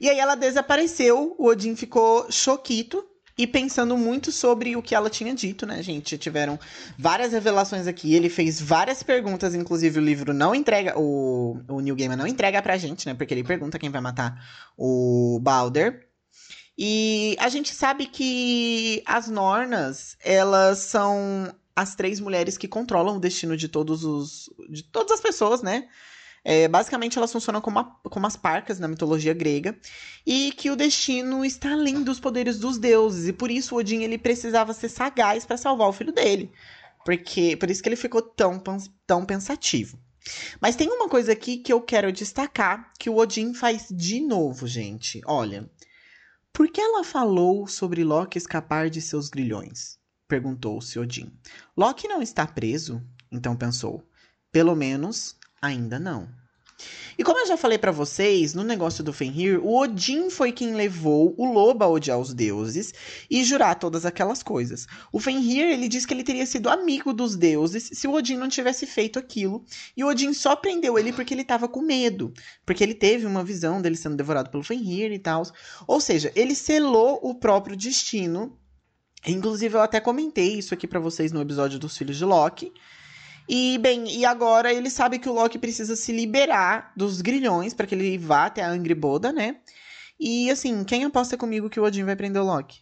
E 0.00 0.08
aí 0.08 0.18
ela 0.18 0.34
desapareceu, 0.34 1.34
o 1.38 1.46
Odin 1.46 1.76
ficou 1.76 2.30
choquito 2.30 3.04
e 3.36 3.46
pensando 3.46 3.96
muito 3.96 4.30
sobre 4.30 4.76
o 4.76 4.82
que 4.82 4.94
ela 4.94 5.08
tinha 5.08 5.34
dito, 5.34 5.66
né, 5.66 5.82
gente? 5.82 6.18
Tiveram 6.18 6.58
várias 6.98 7.32
revelações 7.32 7.86
aqui. 7.86 8.14
Ele 8.14 8.28
fez 8.28 8.60
várias 8.60 9.02
perguntas, 9.02 9.54
inclusive 9.54 9.98
o 9.98 10.04
livro 10.04 10.34
não 10.34 10.54
entrega. 10.54 10.98
O, 10.98 11.58
o 11.68 11.80
New 11.80 11.94
Gamer 11.94 12.16
não 12.16 12.26
entrega 12.26 12.60
pra 12.60 12.76
gente, 12.76 13.06
né? 13.06 13.14
Porque 13.14 13.32
ele 13.32 13.44
pergunta 13.44 13.78
quem 13.78 13.90
vai 13.90 14.00
matar 14.00 14.44
o 14.76 15.40
Balder. 15.40 16.08
E 16.76 17.36
a 17.38 17.48
gente 17.48 17.74
sabe 17.74 18.06
que 18.06 19.02
as 19.06 19.28
Nornas, 19.28 20.16
elas 20.20 20.78
são 20.78 21.54
as 21.74 21.94
três 21.94 22.20
mulheres 22.20 22.58
que 22.58 22.68
controlam 22.68 23.16
o 23.16 23.20
destino 23.20 23.56
de 23.56 23.68
todos 23.68 24.04
os. 24.04 24.50
de 24.68 24.82
todas 24.82 25.12
as 25.12 25.20
pessoas, 25.20 25.62
né? 25.62 25.88
É, 26.44 26.66
basicamente, 26.66 27.16
elas 27.16 27.32
funcionam 27.32 27.60
como, 27.60 27.78
a, 27.78 27.84
como 27.84 28.26
as 28.26 28.36
parcas 28.36 28.78
na 28.78 28.88
mitologia 28.88 29.32
grega. 29.32 29.76
E 30.26 30.52
que 30.52 30.70
o 30.70 30.76
destino 30.76 31.44
está 31.44 31.72
além 31.72 32.02
dos 32.02 32.18
poderes 32.18 32.58
dos 32.58 32.78
deuses. 32.78 33.28
E 33.28 33.32
por 33.32 33.50
isso 33.50 33.76
Odin 33.76 34.02
ele 34.02 34.18
precisava 34.18 34.72
ser 34.72 34.88
sagaz 34.88 35.46
para 35.46 35.56
salvar 35.56 35.88
o 35.88 35.92
filho 35.92 36.12
dele. 36.12 36.50
Porque, 37.04 37.56
por 37.56 37.70
isso 37.70 37.82
que 37.82 37.88
ele 37.88 37.96
ficou 37.96 38.22
tão, 38.22 38.62
tão 39.06 39.24
pensativo. 39.24 39.98
Mas 40.60 40.76
tem 40.76 40.88
uma 40.88 41.08
coisa 41.08 41.32
aqui 41.32 41.56
que 41.56 41.72
eu 41.72 41.80
quero 41.80 42.12
destacar 42.12 42.92
que 42.98 43.10
o 43.10 43.16
Odin 43.16 43.54
faz 43.54 43.88
de 43.90 44.20
novo, 44.20 44.66
gente. 44.66 45.20
Olha. 45.26 45.68
Por 46.52 46.68
que 46.70 46.80
ela 46.80 47.02
falou 47.02 47.66
sobre 47.66 48.04
Loki 48.04 48.36
escapar 48.36 48.90
de 48.90 49.00
seus 49.00 49.30
grilhões? 49.30 49.98
Perguntou-se 50.28 50.98
Odin. 50.98 51.32
Loki 51.76 52.06
não 52.06 52.20
está 52.20 52.46
preso? 52.46 53.02
Então 53.30 53.56
pensou. 53.56 54.06
Pelo 54.52 54.76
menos 54.76 55.36
Ainda 55.62 55.98
não. 55.98 56.28
E 57.16 57.22
como 57.22 57.38
eu 57.38 57.46
já 57.46 57.56
falei 57.56 57.78
para 57.78 57.92
vocês, 57.92 58.54
no 58.54 58.64
negócio 58.64 59.04
do 59.04 59.12
Fenrir, 59.12 59.64
o 59.64 59.78
Odin 59.78 60.30
foi 60.30 60.50
quem 60.50 60.74
levou 60.74 61.34
o 61.38 61.52
lobo 61.52 61.84
a 61.84 61.88
odiar 61.88 62.18
os 62.18 62.32
deuses 62.34 62.92
e 63.30 63.44
jurar 63.44 63.78
todas 63.78 64.04
aquelas 64.04 64.42
coisas. 64.42 64.86
O 65.12 65.20
Fenrir, 65.20 65.66
ele 65.66 65.88
diz 65.88 66.06
que 66.06 66.14
ele 66.14 66.24
teria 66.24 66.46
sido 66.46 66.68
amigo 66.68 67.12
dos 67.12 67.36
deuses 67.36 67.90
se 67.92 68.08
o 68.08 68.12
Odin 68.12 68.36
não 68.36 68.48
tivesse 68.48 68.86
feito 68.86 69.18
aquilo. 69.18 69.64
E 69.96 70.02
o 70.02 70.08
Odin 70.08 70.32
só 70.32 70.56
prendeu 70.56 70.98
ele 70.98 71.12
porque 71.12 71.34
ele 71.34 71.42
estava 71.42 71.68
com 71.68 71.82
medo. 71.82 72.32
Porque 72.64 72.82
ele 72.82 72.94
teve 72.94 73.26
uma 73.26 73.44
visão 73.44 73.80
dele 73.80 73.96
sendo 73.96 74.16
devorado 74.16 74.50
pelo 74.50 74.64
Fenrir 74.64 75.12
e 75.12 75.18
tal. 75.18 75.42
Ou 75.86 76.00
seja, 76.00 76.32
ele 76.34 76.54
selou 76.54 77.20
o 77.22 77.34
próprio 77.34 77.76
destino. 77.76 78.58
Inclusive, 79.24 79.76
eu 79.76 79.82
até 79.82 80.00
comentei 80.00 80.58
isso 80.58 80.74
aqui 80.74 80.88
para 80.88 80.98
vocês 80.98 81.30
no 81.30 81.40
episódio 81.40 81.78
dos 81.78 81.96
Filhos 81.96 82.16
de 82.16 82.24
Loki 82.24 82.72
e, 83.54 83.76
bem, 83.76 84.08
e 84.08 84.24
agora 84.24 84.72
ele 84.72 84.88
sabe 84.88 85.18
que 85.18 85.28
o 85.28 85.32
Loki 85.34 85.58
precisa 85.58 85.94
se 85.94 86.10
liberar 86.10 86.90
dos 86.96 87.20
grilhões 87.20 87.74
para 87.74 87.86
que 87.86 87.94
ele 87.94 88.16
vá 88.16 88.46
até 88.46 88.62
a 88.62 88.70
Angriboda, 88.70 89.30
né? 89.30 89.58
E, 90.18 90.50
assim, 90.50 90.82
quem 90.84 91.04
aposta 91.04 91.36
comigo 91.36 91.68
que 91.68 91.78
o 91.78 91.84
Odin 91.84 92.02
vai 92.02 92.16
prender 92.16 92.40
o 92.40 92.46
Loki? 92.46 92.80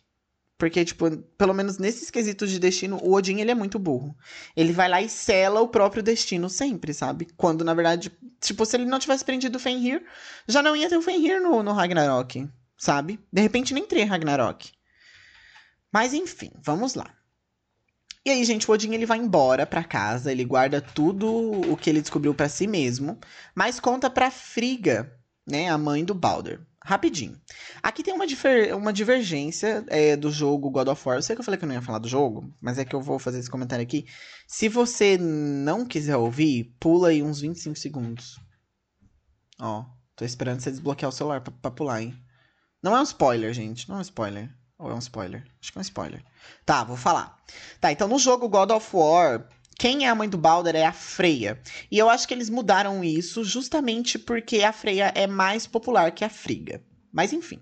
Porque, 0.56 0.84
tipo, 0.84 1.10
pelo 1.36 1.52
menos 1.52 1.78
nesses 1.78 2.08
quesitos 2.08 2.48
de 2.52 2.60
destino, 2.60 3.00
o 3.02 3.14
Odin, 3.14 3.40
ele 3.40 3.50
é 3.50 3.54
muito 3.54 3.80
burro. 3.80 4.16
Ele 4.56 4.72
vai 4.72 4.88
lá 4.88 5.02
e 5.02 5.08
sela 5.08 5.60
o 5.60 5.66
próprio 5.66 6.04
destino 6.04 6.48
sempre, 6.48 6.94
sabe? 6.94 7.26
Quando, 7.36 7.64
na 7.64 7.74
verdade, 7.74 8.12
tipo, 8.40 8.64
se 8.64 8.76
ele 8.76 8.84
não 8.84 9.00
tivesse 9.00 9.24
prendido 9.24 9.56
o 9.56 9.60
Fenrir, 9.60 10.06
já 10.46 10.62
não 10.62 10.76
ia 10.76 10.88
ter 10.88 10.96
o 10.96 11.02
Fenrir 11.02 11.42
no, 11.42 11.64
no 11.64 11.72
Ragnarok, 11.72 12.48
sabe? 12.78 13.18
De 13.32 13.42
repente 13.42 13.74
nem 13.74 13.84
teria 13.84 14.06
Ragnarok. 14.06 14.70
Mas, 15.92 16.14
enfim, 16.14 16.52
vamos 16.62 16.94
lá. 16.94 17.12
E 18.24 18.30
aí, 18.30 18.44
gente, 18.44 18.70
o 18.70 18.74
Odin 18.74 18.92
ele 18.92 19.06
vai 19.06 19.18
embora 19.18 19.66
para 19.66 19.82
casa, 19.82 20.30
ele 20.30 20.44
guarda 20.44 20.80
tudo 20.80 21.26
o 21.72 21.76
que 21.76 21.88
ele 21.88 22.02
descobriu 22.02 22.34
para 22.34 22.50
si 22.50 22.66
mesmo, 22.66 23.18
mas 23.54 23.80
conta 23.80 24.10
para 24.10 24.30
Friga, 24.30 25.10
né, 25.46 25.70
a 25.70 25.78
mãe 25.78 26.04
do 26.04 26.14
Balder. 26.14 26.60
Rapidinho. 26.82 27.38
Aqui 27.82 28.02
tem 28.02 28.12
uma, 28.14 28.26
difer 28.26 28.74
uma 28.74 28.92
divergência 28.92 29.84
é, 29.88 30.16
do 30.16 30.30
jogo 30.30 30.70
God 30.70 30.88
of 30.88 31.06
War. 31.06 31.18
Eu 31.18 31.22
sei 31.22 31.36
que 31.36 31.40
eu 31.40 31.44
falei 31.44 31.58
que 31.58 31.64
eu 31.64 31.68
não 31.68 31.74
ia 31.74 31.82
falar 31.82 31.98
do 31.98 32.08
jogo, 32.08 32.52
mas 32.60 32.78
é 32.78 32.84
que 32.84 32.94
eu 32.94 33.02
vou 33.02 33.18
fazer 33.18 33.38
esse 33.38 33.50
comentário 33.50 33.82
aqui. 33.82 34.06
Se 34.46 34.68
você 34.68 35.18
não 35.18 35.84
quiser 35.84 36.16
ouvir, 36.16 36.74
pula 36.80 37.08
aí 37.08 37.22
uns 37.22 37.40
25 37.40 37.78
segundos. 37.78 38.40
Ó, 39.60 39.84
tô 40.16 40.24
esperando 40.24 40.60
você 40.60 40.70
desbloquear 40.70 41.10
o 41.10 41.12
celular 41.12 41.42
pra, 41.42 41.52
pra 41.52 41.70
pular, 41.70 42.02
hein? 42.02 42.18
Não 42.82 42.96
é 42.96 43.00
um 43.00 43.04
spoiler, 43.04 43.52
gente. 43.52 43.86
Não 43.88 43.96
é 43.96 43.98
um 43.98 44.02
spoiler. 44.02 44.50
Ou 44.80 44.90
é 44.90 44.94
um 44.94 44.98
spoiler? 44.98 45.44
Acho 45.60 45.72
que 45.72 45.78
é 45.78 45.80
um 45.80 45.82
spoiler. 45.82 46.24
Tá, 46.64 46.82
vou 46.82 46.96
falar. 46.96 47.38
Tá, 47.80 47.92
então 47.92 48.08
no 48.08 48.18
jogo 48.18 48.48
God 48.48 48.70
of 48.70 48.88
War, 48.96 49.46
quem 49.78 50.06
é 50.06 50.08
a 50.08 50.14
mãe 50.14 50.28
do 50.28 50.38
Balder 50.38 50.74
é 50.74 50.86
a 50.86 50.92
Freya. 50.92 51.60
E 51.90 51.98
eu 51.98 52.08
acho 52.08 52.26
que 52.26 52.32
eles 52.32 52.48
mudaram 52.48 53.04
isso 53.04 53.44
justamente 53.44 54.18
porque 54.18 54.62
a 54.62 54.72
Freya 54.72 55.12
é 55.14 55.26
mais 55.26 55.66
popular 55.66 56.12
que 56.12 56.24
a 56.24 56.30
Friga. 56.30 56.82
Mas 57.12 57.32
enfim. 57.32 57.60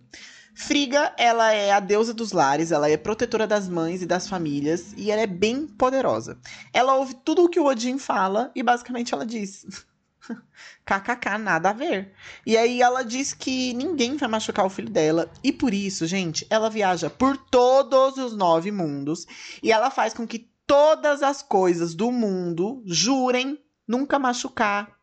Friga, 0.55 1.13
ela 1.17 1.53
é 1.53 1.73
a 1.73 1.81
deusa 1.81 2.13
dos 2.13 2.33
lares, 2.33 2.73
ela 2.73 2.91
é 2.91 2.97
protetora 2.97 3.47
das 3.47 3.69
mães 3.69 4.03
e 4.03 4.07
das 4.07 4.29
famílias 4.29 4.93
e 4.97 5.11
ela 5.11 5.23
é 5.23 5.27
bem 5.27 5.67
poderosa. 5.67 6.39
Ela 6.73 6.97
ouve 6.97 7.15
tudo 7.25 7.45
o 7.45 7.49
que 7.49 7.61
o 7.61 7.67
Odin 7.67 7.99
fala 7.99 8.51
e 8.55 8.63
basicamente 8.63 9.15
ela 9.15 9.25
diz: 9.25 9.65
KKK, 10.85 11.39
nada 11.39 11.71
a 11.71 11.73
ver. 11.73 12.13
E 12.45 12.57
aí 12.57 12.83
ela 12.83 13.03
diz 13.03 13.33
que 13.33 13.73
ninguém 13.75 14.17
vai 14.17 14.29
machucar 14.29 14.67
o 14.67 14.71
filho 14.71 14.91
dela. 14.91 15.31
E 15.43 15.53
por 15.53 15.73
isso, 15.73 16.07
gente, 16.07 16.47
ela 16.51 16.71
viaja 16.71 17.11
por 17.11 17.37
todos 17.37 18.17
os 18.19 18.37
nove 18.37 18.71
mundos. 18.71 19.27
E 19.63 19.73
ela 19.73 19.91
faz 19.91 20.15
com 20.15 20.27
que 20.27 20.51
todas 20.67 21.23
as 21.23 21.43
coisas 21.43 21.95
do 21.95 22.13
mundo 22.13 22.83
jurem 22.87 23.59
nunca 23.87 24.19
machucar 24.19 24.99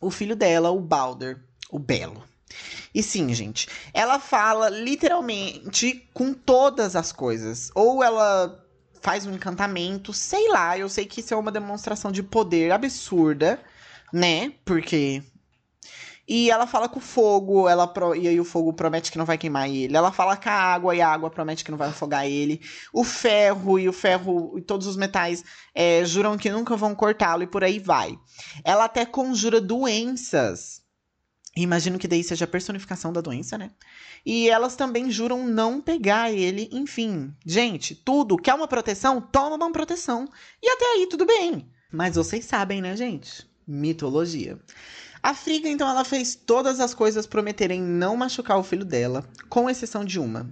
o 0.00 0.10
filho 0.10 0.36
dela, 0.36 0.70
o 0.70 0.80
Balder, 0.80 1.42
o 1.70 1.78
Belo. 1.78 2.22
E 2.94 3.02
sim, 3.02 3.34
gente, 3.34 3.68
ela 3.92 4.18
fala 4.18 4.68
literalmente 4.68 6.08
com 6.14 6.32
todas 6.32 6.96
as 6.96 7.12
coisas. 7.12 7.70
Ou 7.74 8.02
ela 8.02 8.64
faz 9.00 9.26
um 9.26 9.34
encantamento, 9.34 10.12
sei 10.12 10.48
lá, 10.48 10.78
eu 10.78 10.88
sei 10.88 11.04
que 11.04 11.20
isso 11.20 11.34
é 11.34 11.36
uma 11.36 11.52
demonstração 11.52 12.10
de 12.10 12.22
poder 12.22 12.72
absurda 12.72 13.60
né? 14.12 14.52
Porque. 14.64 15.22
E 16.28 16.50
ela 16.50 16.66
fala 16.66 16.88
com 16.88 16.98
o 16.98 17.02
fogo, 17.02 17.68
ela 17.68 17.86
pro... 17.86 18.12
e 18.14 18.26
aí 18.26 18.40
o 18.40 18.44
fogo 18.44 18.72
promete 18.72 19.12
que 19.12 19.18
não 19.18 19.24
vai 19.24 19.38
queimar 19.38 19.70
ele. 19.70 19.96
Ela 19.96 20.10
fala 20.10 20.36
com 20.36 20.48
a 20.48 20.52
água 20.52 20.94
e 20.94 21.00
a 21.00 21.08
água 21.08 21.30
promete 21.30 21.64
que 21.64 21.70
não 21.70 21.78
vai 21.78 21.88
afogar 21.88 22.26
ele. 22.26 22.60
O 22.92 23.04
ferro 23.04 23.78
e 23.78 23.88
o 23.88 23.92
ferro 23.92 24.58
e 24.58 24.62
todos 24.62 24.88
os 24.88 24.96
metais 24.96 25.44
é, 25.72 26.04
juram 26.04 26.36
que 26.36 26.50
nunca 26.50 26.76
vão 26.76 26.96
cortá-lo 26.96 27.44
e 27.44 27.46
por 27.46 27.62
aí 27.62 27.78
vai. 27.78 28.18
Ela 28.64 28.86
até 28.86 29.06
conjura 29.06 29.60
doenças. 29.60 30.82
Imagino 31.56 31.98
que 31.98 32.08
daí 32.08 32.22
seja 32.22 32.44
a 32.44 32.48
personificação 32.48 33.12
da 33.12 33.20
doença, 33.20 33.56
né? 33.56 33.70
E 34.24 34.50
elas 34.50 34.76
também 34.76 35.10
juram 35.10 35.46
não 35.46 35.80
pegar 35.80 36.30
ele, 36.30 36.68
enfim. 36.72 37.32
Gente, 37.46 37.94
tudo. 37.94 38.36
Quer 38.36 38.52
uma 38.52 38.68
proteção? 38.68 39.20
Toma 39.20 39.56
uma 39.56 39.72
proteção. 39.72 40.28
E 40.60 40.68
até 40.68 40.84
aí 40.84 41.06
tudo 41.08 41.24
bem. 41.24 41.70
Mas 41.90 42.16
vocês 42.16 42.44
sabem, 42.44 42.82
né, 42.82 42.94
gente? 42.94 43.48
Mitologia. 43.66 44.58
A 45.22 45.34
Friga, 45.34 45.68
então, 45.68 45.88
ela 45.88 46.04
fez 46.04 46.36
todas 46.36 46.78
as 46.78 46.94
coisas 46.94 47.26
prometerem 47.26 47.82
não 47.82 48.16
machucar 48.16 48.58
o 48.58 48.62
filho 48.62 48.84
dela, 48.84 49.28
com 49.48 49.68
exceção 49.68 50.04
de 50.04 50.20
uma, 50.20 50.48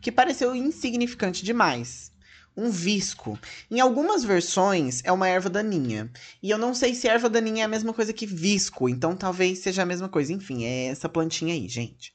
que 0.00 0.12
pareceu 0.12 0.54
insignificante 0.54 1.44
demais. 1.44 2.12
Um 2.56 2.68
visco. 2.68 3.38
Em 3.70 3.80
algumas 3.80 4.22
versões 4.22 5.00
é 5.04 5.12
uma 5.12 5.28
erva 5.28 5.48
daninha. 5.48 6.10
E 6.42 6.50
eu 6.50 6.58
não 6.58 6.74
sei 6.74 6.94
se 6.94 7.08
erva 7.08 7.30
daninha 7.30 7.62
é 7.62 7.64
a 7.64 7.68
mesma 7.68 7.94
coisa 7.94 8.12
que 8.12 8.26
visco, 8.26 8.88
então 8.88 9.16
talvez 9.16 9.60
seja 9.60 9.82
a 9.82 9.86
mesma 9.86 10.08
coisa. 10.08 10.32
Enfim, 10.32 10.64
é 10.64 10.86
essa 10.88 11.08
plantinha 11.08 11.54
aí, 11.54 11.66
gente. 11.68 12.12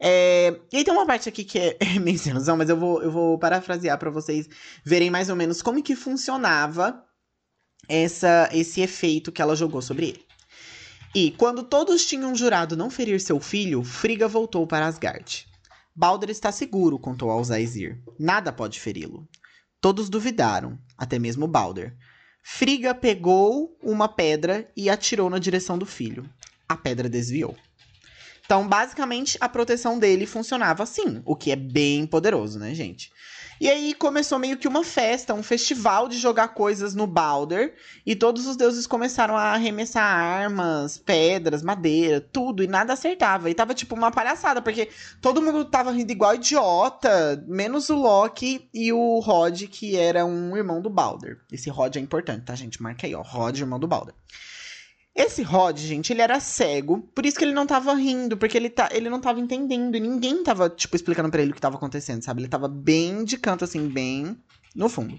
É... 0.00 0.60
E 0.72 0.76
aí 0.76 0.84
tem 0.84 0.92
uma 0.92 1.06
parte 1.06 1.28
aqui 1.28 1.44
que 1.44 1.58
é, 1.58 1.76
é 1.80 1.98
meio 1.98 2.18
sem 2.18 2.34
mas 2.34 2.68
eu 2.68 2.76
vou, 2.76 3.02
eu 3.02 3.10
vou 3.10 3.38
parafrasear 3.38 3.98
para 3.98 4.10
vocês 4.10 4.48
verem 4.84 5.10
mais 5.10 5.30
ou 5.30 5.36
menos 5.36 5.62
como 5.62 5.82
que 5.82 5.96
funcionava 5.96 7.02
essa, 7.88 8.48
esse 8.52 8.80
efeito 8.80 9.32
que 9.32 9.40
ela 9.40 9.56
jogou 9.56 9.80
sobre 9.80 10.08
ele. 10.08 10.28
E 11.14 11.30
quando 11.32 11.62
todos 11.62 12.04
tinham 12.04 12.34
jurado 12.34 12.76
não 12.76 12.90
ferir 12.90 13.20
seu 13.20 13.40
filho, 13.40 13.82
Friga 13.82 14.28
voltou 14.28 14.66
para 14.66 14.86
Asgard. 14.86 15.46
Balder 15.96 16.30
está 16.30 16.52
seguro, 16.52 16.98
contou 16.98 17.30
Alzaizir. 17.30 18.00
Nada 18.18 18.52
pode 18.52 18.78
feri-lo. 18.78 19.26
Todos 19.80 20.08
duvidaram, 20.08 20.78
até 20.96 21.18
mesmo 21.18 21.48
Balder. 21.48 21.96
Friga 22.42 22.94
pegou 22.94 23.76
uma 23.82 24.08
pedra 24.08 24.70
e 24.76 24.88
atirou 24.88 25.28
na 25.30 25.38
direção 25.38 25.78
do 25.78 25.86
filho. 25.86 26.28
A 26.68 26.76
pedra 26.76 27.08
desviou. 27.08 27.56
Então, 28.48 28.66
basicamente, 28.66 29.36
a 29.42 29.46
proteção 29.46 29.98
dele 29.98 30.24
funcionava 30.24 30.82
assim, 30.82 31.20
o 31.26 31.36
que 31.36 31.50
é 31.50 31.56
bem 31.56 32.06
poderoso, 32.06 32.58
né, 32.58 32.74
gente? 32.74 33.12
E 33.60 33.68
aí 33.68 33.92
começou 33.92 34.38
meio 34.38 34.56
que 34.56 34.66
uma 34.66 34.82
festa, 34.82 35.34
um 35.34 35.42
festival 35.42 36.08
de 36.08 36.16
jogar 36.16 36.48
coisas 36.48 36.94
no 36.94 37.06
Balder. 37.06 37.74
E 38.06 38.16
todos 38.16 38.46
os 38.46 38.56
deuses 38.56 38.86
começaram 38.86 39.36
a 39.36 39.52
arremessar 39.52 40.02
armas, 40.02 40.96
pedras, 40.96 41.62
madeira, 41.62 42.22
tudo. 42.22 42.62
E 42.62 42.66
nada 42.66 42.94
acertava. 42.94 43.50
E 43.50 43.54
tava 43.54 43.74
tipo 43.74 43.94
uma 43.94 44.10
palhaçada, 44.10 44.62
porque 44.62 44.88
todo 45.20 45.42
mundo 45.42 45.66
tava 45.66 45.90
rindo 45.90 46.10
igual 46.10 46.34
idiota, 46.34 47.44
menos 47.46 47.90
o 47.90 47.96
Loki 47.96 48.66
e 48.72 48.94
o 48.94 49.18
Rod, 49.18 49.64
que 49.64 49.94
era 49.94 50.24
um 50.24 50.56
irmão 50.56 50.80
do 50.80 50.88
Balder. 50.88 51.38
Esse 51.52 51.68
Rod 51.68 51.96
é 51.96 52.00
importante, 52.00 52.46
tá, 52.46 52.54
gente? 52.54 52.82
Marca 52.82 53.06
aí, 53.06 53.14
ó. 53.14 53.20
Rod, 53.20 53.58
irmão 53.58 53.78
do 53.78 53.86
Balder. 53.86 54.14
Esse 55.18 55.42
Rod, 55.42 55.76
gente, 55.80 56.12
ele 56.12 56.22
era 56.22 56.38
cego, 56.38 57.00
por 57.12 57.26
isso 57.26 57.36
que 57.36 57.44
ele 57.44 57.52
não 57.52 57.66
tava 57.66 57.92
rindo, 57.92 58.36
porque 58.36 58.56
ele, 58.56 58.70
tá, 58.70 58.88
ele 58.92 59.10
não 59.10 59.20
tava 59.20 59.40
entendendo 59.40 59.96
e 59.96 60.00
ninguém 60.00 60.44
tava, 60.44 60.70
tipo, 60.70 60.94
explicando 60.94 61.28
para 61.28 61.42
ele 61.42 61.50
o 61.50 61.54
que 61.56 61.60
tava 61.60 61.74
acontecendo, 61.74 62.22
sabe? 62.22 62.40
Ele 62.40 62.48
tava 62.48 62.68
bem 62.68 63.24
de 63.24 63.36
canto, 63.36 63.64
assim, 63.64 63.88
bem 63.88 64.40
no 64.76 64.88
fundo. 64.88 65.18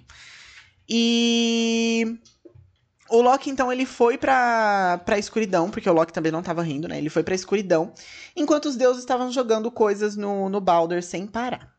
E. 0.87 2.17
O 3.09 3.21
Loki, 3.21 3.49
então, 3.49 3.69
ele 3.73 3.85
foi 3.85 4.17
pra, 4.17 5.01
pra 5.03 5.19
escuridão, 5.19 5.69
porque 5.69 5.89
o 5.89 5.93
Loki 5.93 6.13
também 6.13 6.31
não 6.31 6.41
tava 6.41 6.63
rindo, 6.63 6.87
né? 6.87 6.97
Ele 6.97 7.09
foi 7.09 7.21
pra 7.21 7.35
escuridão, 7.35 7.93
enquanto 8.37 8.67
os 8.67 8.77
deuses 8.77 9.01
estavam 9.01 9.29
jogando 9.29 9.69
coisas 9.69 10.15
no, 10.15 10.47
no 10.47 10.61
Balder 10.61 11.03
sem 11.03 11.27
parar. 11.27 11.73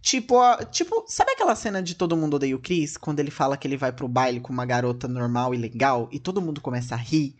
Tipo, 0.00 0.38
tipo, 0.70 1.04
sabe 1.08 1.32
aquela 1.32 1.54
cena 1.54 1.82
de 1.82 1.94
Todo 1.94 2.16
Mundo 2.16 2.36
Odeia 2.36 2.56
o 2.56 2.58
Chris? 2.58 2.96
Quando 2.96 3.20
ele 3.20 3.30
fala 3.30 3.58
que 3.58 3.68
ele 3.68 3.76
vai 3.76 3.92
pro 3.92 4.08
baile 4.08 4.40
com 4.40 4.50
uma 4.50 4.64
garota 4.64 5.06
normal 5.06 5.54
e 5.54 5.58
legal 5.58 6.08
e 6.10 6.18
todo 6.18 6.40
mundo 6.40 6.62
começa 6.62 6.94
a 6.94 6.98
rir? 6.98 7.36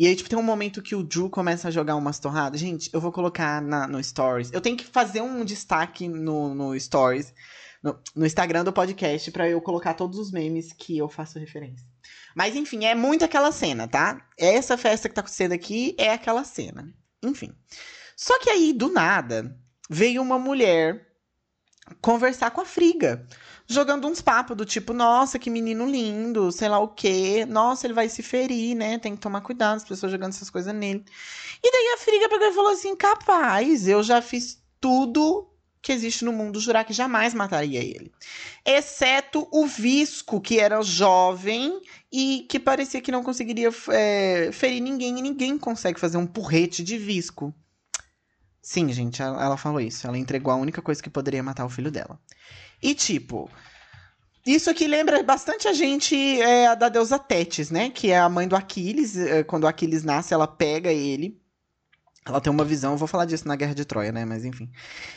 E 0.00 0.06
aí, 0.06 0.16
tipo, 0.16 0.30
tem 0.30 0.38
um 0.38 0.42
momento 0.42 0.80
que 0.80 0.94
o 0.94 1.02
Drew 1.02 1.28
começa 1.28 1.68
a 1.68 1.70
jogar 1.70 1.94
umas 1.94 2.18
torradas. 2.18 2.58
Gente, 2.58 2.88
eu 2.90 3.02
vou 3.02 3.12
colocar 3.12 3.60
na, 3.60 3.86
no 3.86 4.02
Stories. 4.02 4.50
Eu 4.50 4.62
tenho 4.62 4.74
que 4.74 4.86
fazer 4.86 5.20
um 5.20 5.44
destaque 5.44 6.08
no, 6.08 6.54
no 6.54 6.80
Stories, 6.80 7.34
no, 7.82 8.00
no 8.16 8.24
Instagram 8.24 8.64
do 8.64 8.72
podcast, 8.72 9.30
para 9.30 9.46
eu 9.46 9.60
colocar 9.60 9.92
todos 9.92 10.18
os 10.18 10.32
memes 10.32 10.72
que 10.72 10.96
eu 10.96 11.06
faço 11.06 11.38
referência. 11.38 11.86
Mas, 12.34 12.56
enfim, 12.56 12.86
é 12.86 12.94
muito 12.94 13.26
aquela 13.26 13.52
cena, 13.52 13.86
tá? 13.86 14.26
Essa 14.38 14.78
festa 14.78 15.06
que 15.06 15.14
tá 15.14 15.20
acontecendo 15.20 15.52
aqui 15.52 15.94
é 15.98 16.14
aquela 16.14 16.44
cena. 16.44 16.90
Enfim. 17.22 17.52
Só 18.16 18.40
que 18.40 18.48
aí, 18.48 18.72
do 18.72 18.90
nada, 18.90 19.54
veio 19.90 20.22
uma 20.22 20.38
mulher 20.38 21.08
conversar 22.00 22.52
com 22.52 22.62
a 22.62 22.64
Friga 22.64 23.26
jogando 23.70 24.08
uns 24.08 24.20
papos 24.20 24.56
do 24.56 24.64
tipo, 24.64 24.92
nossa, 24.92 25.38
que 25.38 25.48
menino 25.48 25.88
lindo, 25.88 26.50
sei 26.50 26.68
lá 26.68 26.80
o 26.80 26.88
quê. 26.88 27.46
Nossa, 27.48 27.86
ele 27.86 27.94
vai 27.94 28.08
se 28.08 28.20
ferir, 28.20 28.74
né? 28.74 28.98
Tem 28.98 29.14
que 29.14 29.20
tomar 29.20 29.40
cuidado, 29.42 29.76
as 29.76 29.84
pessoas 29.84 30.10
jogando 30.10 30.32
essas 30.32 30.50
coisas 30.50 30.74
nele. 30.74 31.04
E 31.62 31.70
daí 31.70 31.94
a 31.94 31.98
Friga 31.98 32.28
pegou 32.28 32.48
e 32.48 32.52
falou 32.52 32.72
assim: 32.72 32.96
capaz, 32.96 33.86
eu 33.86 34.02
já 34.02 34.20
fiz 34.20 34.60
tudo 34.80 35.48
que 35.80 35.92
existe 35.92 36.24
no 36.24 36.32
mundo, 36.32 36.60
jurar 36.60 36.84
que 36.84 36.92
jamais 36.92 37.32
mataria 37.32 37.80
ele. 37.80 38.12
Exceto 38.66 39.48
o 39.52 39.66
Visco, 39.66 40.40
que 40.40 40.58
era 40.58 40.82
jovem 40.82 41.80
e 42.12 42.46
que 42.48 42.58
parecia 42.58 43.00
que 43.00 43.12
não 43.12 43.22
conseguiria 43.22 43.70
é, 43.88 44.50
ferir 44.52 44.82
ninguém, 44.82 45.18
e 45.18 45.22
ninguém 45.22 45.56
consegue 45.56 46.00
fazer 46.00 46.16
um 46.18 46.26
porrete 46.26 46.82
de 46.82 46.98
Visco. 46.98 47.54
Sim, 48.62 48.92
gente, 48.92 49.22
ela, 49.22 49.56
falou 49.56 49.80
isso. 49.80 50.06
Ela 50.06 50.18
entregou 50.18 50.52
a 50.52 50.56
única 50.56 50.82
coisa 50.82 51.02
que 51.02 51.10
poderia 51.10 51.42
matar 51.42 51.64
o 51.64 51.70
filho 51.70 51.90
dela. 51.90 52.18
E 52.82 52.94
tipo, 52.94 53.50
isso 54.44 54.70
aqui 54.70 54.86
lembra 54.86 55.22
bastante 55.22 55.68
a 55.68 55.72
gente 55.72 56.14
é, 56.40 56.74
da 56.76 56.88
deusa 56.88 57.18
Tétis, 57.18 57.70
né? 57.70 57.90
Que 57.90 58.10
é 58.10 58.18
a 58.18 58.28
mãe 58.28 58.46
do 58.46 58.56
Aquiles. 58.56 59.16
É, 59.16 59.42
quando 59.42 59.64
o 59.64 59.66
Aquiles 59.66 60.04
nasce, 60.04 60.34
ela 60.34 60.46
pega 60.46 60.92
ele. 60.92 61.40
Ela 62.26 62.40
tem 62.40 62.52
uma 62.52 62.64
visão, 62.64 62.98
vou 62.98 63.08
falar 63.08 63.24
disso 63.24 63.48
na 63.48 63.56
Guerra 63.56 63.74
de 63.74 63.84
Troia, 63.84 64.12
né? 64.12 64.26
Mas 64.26 64.44
enfim. 64.44 64.70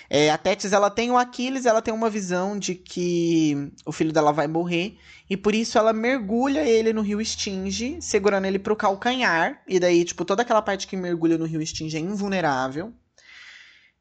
É, 0.09 0.31
a 0.31 0.37
Tétis, 0.37 0.71
ela 0.71 0.89
tem 0.89 1.11
o 1.11 1.17
Aquiles, 1.17 1.65
ela 1.65 1.81
tem 1.81 1.93
uma 1.93 2.09
visão 2.09 2.57
de 2.57 2.75
que 2.75 3.71
o 3.85 3.91
filho 3.91 4.13
dela 4.13 4.31
vai 4.31 4.47
morrer. 4.47 4.97
E 5.29 5.35
por 5.35 5.53
isso 5.53 5.77
ela 5.77 5.91
mergulha 5.91 6.61
ele 6.61 6.93
no 6.93 7.01
rio 7.01 7.23
Stinge, 7.23 7.97
segurando 8.01 8.45
ele 8.45 8.57
pro 8.57 8.75
calcanhar. 8.75 9.61
E 9.67 9.79
daí, 9.79 10.05
tipo, 10.05 10.23
toda 10.23 10.41
aquela 10.43 10.61
parte 10.61 10.87
que 10.87 10.95
mergulha 10.95 11.37
no 11.37 11.45
rio 11.45 11.65
Stinge 11.65 11.97
é 11.97 11.99
invulnerável. 11.99 12.93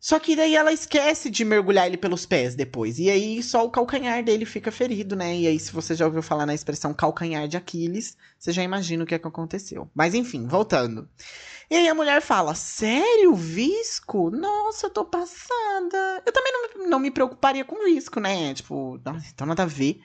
Só 0.02 0.18
que 0.18 0.35
daí 0.35 0.56
ela 0.56 0.73
esquece 0.73 1.30
de 1.30 1.44
mergulhar 1.44 1.87
ele 1.87 1.97
pelos 1.97 2.26
pés 2.26 2.56
depois. 2.56 2.99
E 2.99 3.09
aí 3.09 3.40
só 3.40 3.64
o 3.64 3.71
calcanhar 3.71 4.25
dele 4.25 4.44
fica 4.44 4.73
ferido, 4.73 5.14
né? 5.14 5.37
E 5.37 5.47
aí, 5.47 5.61
se 5.61 5.71
você 5.71 5.94
já 5.94 6.04
ouviu 6.04 6.21
falar 6.21 6.44
na 6.44 6.52
expressão 6.52 6.92
calcanhar 6.92 7.47
de 7.47 7.56
Aquiles, 7.56 8.16
você 8.37 8.50
já 8.50 8.64
imagina 8.64 9.04
o 9.04 9.06
que 9.06 9.14
é 9.14 9.18
que 9.21 9.28
aconteceu. 9.28 9.88
Mas 9.94 10.12
enfim, 10.12 10.44
voltando. 10.49 11.09
E 11.71 11.76
aí 11.76 11.87
a 11.87 11.94
mulher 11.94 12.20
fala: 12.20 12.53
Sério, 12.53 13.33
visco? 13.37 14.29
Nossa, 14.29 14.87
eu 14.87 14.90
tô 14.90 15.05
passada. 15.05 16.20
Eu 16.26 16.33
também 16.33 16.53
não, 16.53 16.88
não 16.88 16.98
me 16.98 17.12
preocuparia 17.12 17.64
com 17.64 17.85
visco, 17.85 18.18
né? 18.18 18.53
Tipo, 18.55 19.00
então 19.33 19.46
nada 19.46 19.62
a 19.62 19.66
ver. 19.66 20.00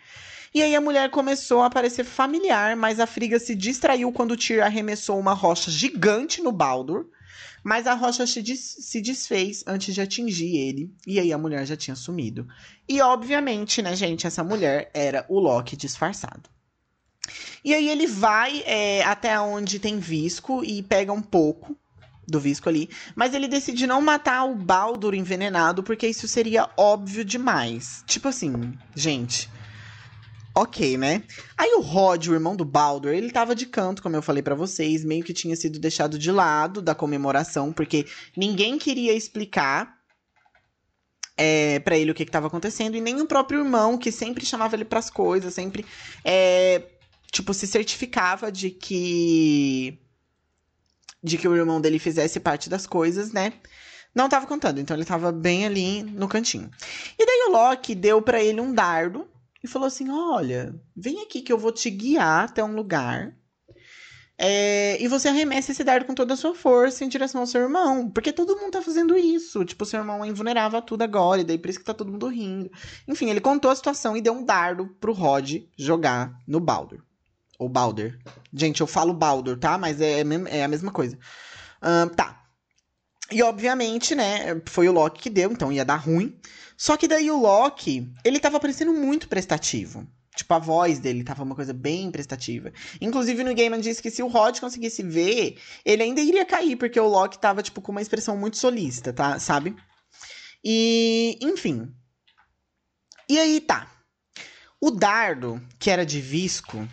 E 0.53 0.61
aí 0.61 0.75
a 0.75 0.81
mulher 0.81 1.09
começou 1.09 1.63
a 1.63 1.71
parecer 1.71 2.03
familiar, 2.03 2.75
mas 2.75 2.99
a 2.99 3.07
Friga 3.07 3.39
se 3.39 3.55
distraiu 3.55 4.11
quando 4.11 4.33
o 4.33 4.37
Tyr 4.37 4.63
arremessou 4.63 5.19
uma 5.19 5.33
rocha 5.33 5.71
gigante 5.71 6.39
no 6.39 6.51
Baldur 6.51 7.07
mas 7.63 7.87
a 7.87 7.93
rocha 7.93 8.25
se, 8.25 8.41
des 8.41 8.59
se 8.59 9.01
desfez 9.01 9.63
antes 9.67 9.93
de 9.93 10.01
atingir 10.01 10.55
ele. 10.55 10.93
E 11.05 11.19
aí 11.19 11.31
a 11.33 11.37
mulher 11.37 11.65
já 11.65 11.75
tinha 11.75 11.95
sumido. 11.95 12.47
E 12.87 13.01
obviamente, 13.01 13.81
né, 13.81 13.95
gente, 13.95 14.27
essa 14.27 14.43
mulher 14.43 14.89
era 14.93 15.25
o 15.29 15.39
Loki 15.39 15.75
disfarçado. 15.75 16.49
E 17.63 17.73
aí 17.73 17.89
ele 17.89 18.07
vai 18.07 18.63
é, 18.65 19.03
até 19.03 19.39
onde 19.39 19.79
tem 19.79 19.99
visco 19.99 20.63
e 20.63 20.81
pega 20.81 21.11
um 21.11 21.21
pouco 21.21 21.75
do 22.27 22.39
visco 22.39 22.67
ali. 22.67 22.89
Mas 23.15 23.33
ele 23.33 23.47
decide 23.47 23.87
não 23.87 24.01
matar 24.01 24.43
o 24.45 24.55
Baldur 24.55 25.13
envenenado, 25.13 25.81
porque 25.81 26.07
isso 26.07 26.27
seria 26.27 26.69
óbvio 26.75 27.23
demais. 27.23 28.03
Tipo 28.05 28.27
assim, 28.27 28.73
gente. 28.95 29.49
Ok, 30.59 30.97
né? 30.97 31.21
Aí 31.55 31.75
o 31.75 31.81
Rod, 31.81 32.25
o 32.25 32.33
irmão 32.33 32.55
do 32.55 32.65
Baldur, 32.65 33.13
ele 33.13 33.29
tava 33.29 33.53
de 33.53 33.67
canto, 33.67 34.01
como 34.01 34.15
eu 34.15 34.23
falei 34.23 34.41
para 34.41 34.55
vocês, 34.55 35.05
meio 35.05 35.23
que 35.23 35.31
tinha 35.31 35.55
sido 35.55 35.77
deixado 35.77 36.17
de 36.17 36.31
lado 36.31 36.81
da 36.81 36.95
comemoração, 36.95 37.71
porque 37.71 38.07
ninguém 38.35 38.79
queria 38.79 39.13
explicar 39.13 39.99
é, 41.37 41.77
para 41.81 41.95
ele 41.95 42.09
o 42.09 42.15
que 42.15 42.23
estava 42.23 42.47
acontecendo, 42.47 42.97
e 42.97 43.01
nem 43.01 43.21
o 43.21 43.27
próprio 43.27 43.59
irmão, 43.59 43.99
que 43.99 44.11
sempre 44.11 44.47
chamava 44.47 44.75
ele 44.75 44.83
pras 44.83 45.11
coisas, 45.11 45.53
sempre, 45.53 45.85
é, 46.25 46.81
tipo, 47.31 47.53
se 47.53 47.67
certificava 47.67 48.51
de 48.51 48.71
que. 48.71 49.99
de 51.23 51.37
que 51.37 51.47
o 51.47 51.55
irmão 51.55 51.79
dele 51.79 51.99
fizesse 51.99 52.39
parte 52.39 52.67
das 52.67 52.87
coisas, 52.87 53.31
né? 53.31 53.53
Não 54.15 54.27
tava 54.27 54.47
contando, 54.47 54.79
então 54.79 54.97
ele 54.97 55.05
tava 55.05 55.31
bem 55.31 55.67
ali 55.67 56.01
no 56.01 56.27
cantinho. 56.27 56.71
E 57.15 57.23
daí 57.23 57.45
o 57.47 57.51
Loki 57.51 57.93
deu 57.93 58.23
para 58.23 58.41
ele 58.41 58.59
um 58.59 58.73
dardo 58.73 59.36
e 59.63 59.67
falou 59.67 59.87
assim: 59.87 60.09
Olha, 60.09 60.75
vem 60.95 61.21
aqui 61.21 61.41
que 61.41 61.51
eu 61.51 61.57
vou 61.57 61.71
te 61.71 61.89
guiar 61.89 62.45
até 62.45 62.63
um 62.63 62.75
lugar. 62.75 63.35
É, 64.39 65.01
e 65.01 65.07
você 65.07 65.27
arremessa 65.27 65.71
esse 65.71 65.83
dardo 65.83 66.05
com 66.05 66.13
toda 66.13 66.35
a 66.35 66.37
sua 66.37 66.53
força 66.53 67.03
em 67.03 67.09
direção 67.09 67.41
ao 67.41 67.47
seu 67.47 67.61
irmão. 67.61 68.09
Porque 68.09 68.31
todo 68.31 68.55
mundo 68.55 68.71
tá 68.71 68.81
fazendo 68.81 69.17
isso. 69.17 69.65
Tipo, 69.65 69.83
seu 69.85 69.99
irmão 69.99 70.23
é 70.23 70.27
invulnerável 70.27 70.77
a 70.77 70.81
tudo 70.81 71.01
agora. 71.01 71.41
E 71.41 71.43
daí 71.43 71.57
por 71.57 71.69
isso 71.69 71.79
que 71.79 71.85
tá 71.85 71.93
todo 71.93 72.11
mundo 72.11 72.27
rindo. 72.27 72.69
Enfim, 73.07 73.29
ele 73.29 73.41
contou 73.41 73.71
a 73.71 73.75
situação 73.75 74.15
e 74.15 74.21
deu 74.21 74.33
um 74.33 74.45
dardo 74.45 74.87
pro 74.99 75.13
Rod 75.13 75.63
jogar 75.75 76.37
no 76.47 76.59
Baldur. 76.59 77.03
Ou 77.57 77.67
Balder. 77.67 78.19
Gente, 78.53 78.81
eu 78.81 78.87
falo 78.87 79.13
Baldur, 79.13 79.57
tá? 79.57 79.77
Mas 79.79 79.99
é, 79.99 80.21
é 80.49 80.63
a 80.63 80.67
mesma 80.67 80.91
coisa. 80.91 81.17
Uh, 81.81 82.07
tá. 82.15 82.46
E 83.31 83.43
obviamente, 83.43 84.15
né, 84.15 84.61
foi 84.65 84.87
o 84.87 84.91
Loki 84.93 85.23
que 85.23 85.29
deu, 85.29 85.51
então 85.51 85.71
ia 85.71 85.83
dar 85.83 85.97
ruim. 85.97 86.37
Só 86.77 86.95
que 86.95 87.07
daí 87.07 87.29
o 87.29 87.39
Loki, 87.39 88.11
ele 88.23 88.39
tava 88.39 88.59
parecendo 88.59 88.93
muito 88.93 89.27
prestativo. 89.27 90.07
Tipo, 90.35 90.53
a 90.53 90.59
voz 90.59 90.99
dele 90.99 91.23
tava 91.23 91.43
uma 91.43 91.55
coisa 91.55 91.73
bem 91.73 92.11
prestativa. 92.11 92.71
Inclusive, 93.01 93.43
no 93.43 93.55
Gaiman 93.55 93.81
disse 93.81 94.01
que 94.01 94.11
se 94.11 94.21
o 94.21 94.27
Rod 94.27 94.59
conseguisse 94.59 95.01
ver, 95.01 95.57
ele 95.83 96.03
ainda 96.03 96.21
iria 96.21 96.45
cair, 96.45 96.75
porque 96.75 96.99
o 96.99 97.07
Loki 97.07 97.39
tava, 97.39 97.63
tipo, 97.63 97.81
com 97.81 97.91
uma 97.91 98.01
expressão 98.03 98.37
muito 98.37 98.55
solista, 98.57 99.11
tá? 99.11 99.39
Sabe? 99.39 99.75
E, 100.63 101.39
enfim. 101.41 101.91
E 103.27 103.39
aí, 103.39 103.59
tá. 103.59 103.91
O 104.79 104.91
dardo, 104.91 105.59
que 105.79 105.89
era 105.89 106.05
de 106.05 106.21
visco, 106.21 106.87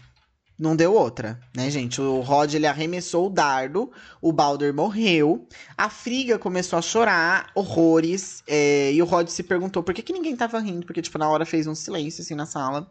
não 0.65 0.75
deu 0.75 0.95
outra, 0.95 1.39
né, 1.55 1.71
gente? 1.71 2.01
O 2.01 2.21
Rod 2.21 2.55
ele 2.55 2.67
arremessou 2.67 3.27
o 3.27 3.31
dardo, 3.31 3.93
o 4.21 4.33
Balder 4.33 4.75
morreu, 4.75 5.47
a 5.77 5.91
Friga 5.91 6.39
começou 6.39 6.79
a 6.79 6.83
chorar 6.83 7.53
horrores, 7.55 8.43
é, 8.47 8.91
e 8.93 9.01
o 9.01 9.05
Rod 9.05 9.29
se 9.29 9.43
perguntou 9.43 9.83
por 9.83 9.95
que, 9.95 10.03
que 10.03 10.13
ninguém 10.13 10.35
tava 10.35 10.59
rindo, 10.59 10.87
porque, 10.87 11.03
tipo, 11.03 11.19
na 11.19 11.29
hora 11.29 11.45
fez 11.45 11.67
um 11.67 11.75
silêncio 11.75 12.23
assim 12.23 12.35
na 12.35 12.47
sala. 12.47 12.91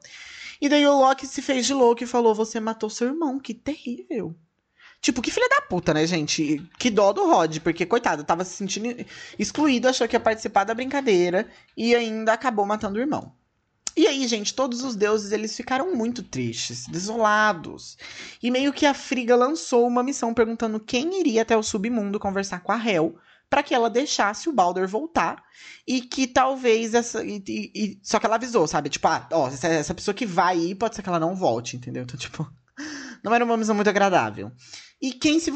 E 0.62 0.70
daí 0.70 0.86
o 0.88 0.98
Loki 0.98 1.28
se 1.28 1.42
fez 1.42 1.66
de 1.66 1.74
louco 1.74 2.04
e 2.04 2.08
falou: 2.08 2.34
Você 2.34 2.60
matou 2.60 2.90
seu 2.90 3.08
irmão, 3.08 3.40
que 3.40 3.54
terrível. 3.54 4.34
Tipo, 5.02 5.22
que 5.22 5.32
filha 5.32 5.50
da 5.50 5.62
puta, 5.68 5.94
né, 5.94 6.08
gente? 6.08 6.66
Que 6.80 6.90
dó 6.90 7.12
do 7.12 7.26
Rod, 7.26 7.58
porque, 7.60 7.86
coitado, 7.86 8.24
tava 8.24 8.46
se 8.46 8.56
sentindo 8.56 9.06
excluído, 9.38 9.90
achou 9.90 10.08
que 10.08 10.16
ia 10.16 10.20
participar 10.20 10.64
da 10.64 10.74
brincadeira 10.74 11.50
e 11.76 11.94
ainda 11.94 12.32
acabou 12.32 12.66
matando 12.66 12.98
o 12.98 13.02
irmão. 13.02 13.34
E 13.96 14.08
aí, 14.08 14.28
gente, 14.28 14.54
todos 14.54 14.84
os 14.84 14.96
deuses 14.96 15.32
eles 15.32 15.56
ficaram 15.56 15.96
muito 15.96 16.24
tristes, 16.24 16.88
desolados. 16.88 17.98
E 18.42 18.50
meio 18.50 18.74
que 18.74 18.86
a 18.86 18.94
Friga 18.94 19.36
lançou 19.36 19.88
uma 19.88 20.02
missão 20.02 20.34
perguntando 20.34 20.80
quem 20.80 21.20
iria 21.20 21.44
até 21.44 21.56
o 21.56 21.62
submundo 21.62 22.20
conversar 22.20 22.62
com 22.62 22.72
a 22.72 22.84
Hel 22.84 23.16
para 23.54 23.62
que 23.62 23.76
ela 23.76 23.92
deixasse 23.92 24.50
o 24.50 24.52
Balder 24.52 24.88
voltar 24.88 25.44
e 25.86 26.02
que 26.02 26.26
talvez 26.26 26.96
essa. 26.96 27.24
E, 27.24 27.44
e, 27.48 28.00
só 28.02 28.20
que 28.20 28.26
ela 28.26 28.36
avisou, 28.36 28.68
sabe? 28.68 28.90
Tipo, 28.90 29.08
ah, 29.08 29.28
ó, 29.32 29.48
essa, 29.48 29.68
essa 29.68 29.94
pessoa 29.94 30.16
que 30.16 30.26
vai 30.26 30.58
ir 30.58 30.76
pode 30.76 30.96
ser 30.96 31.04
que 31.04 31.10
ela 31.10 31.20
não 31.20 31.36
volte, 31.36 31.76
entendeu? 31.76 32.02
Então, 32.02 32.18
tipo. 32.18 32.52
Não 33.24 33.34
era 33.34 33.46
uma 33.46 33.56
missão 33.56 33.74
muito 33.74 33.90
agradável. 33.90 34.52
E 35.02 35.14
quem 35.14 35.40
se 35.40 35.50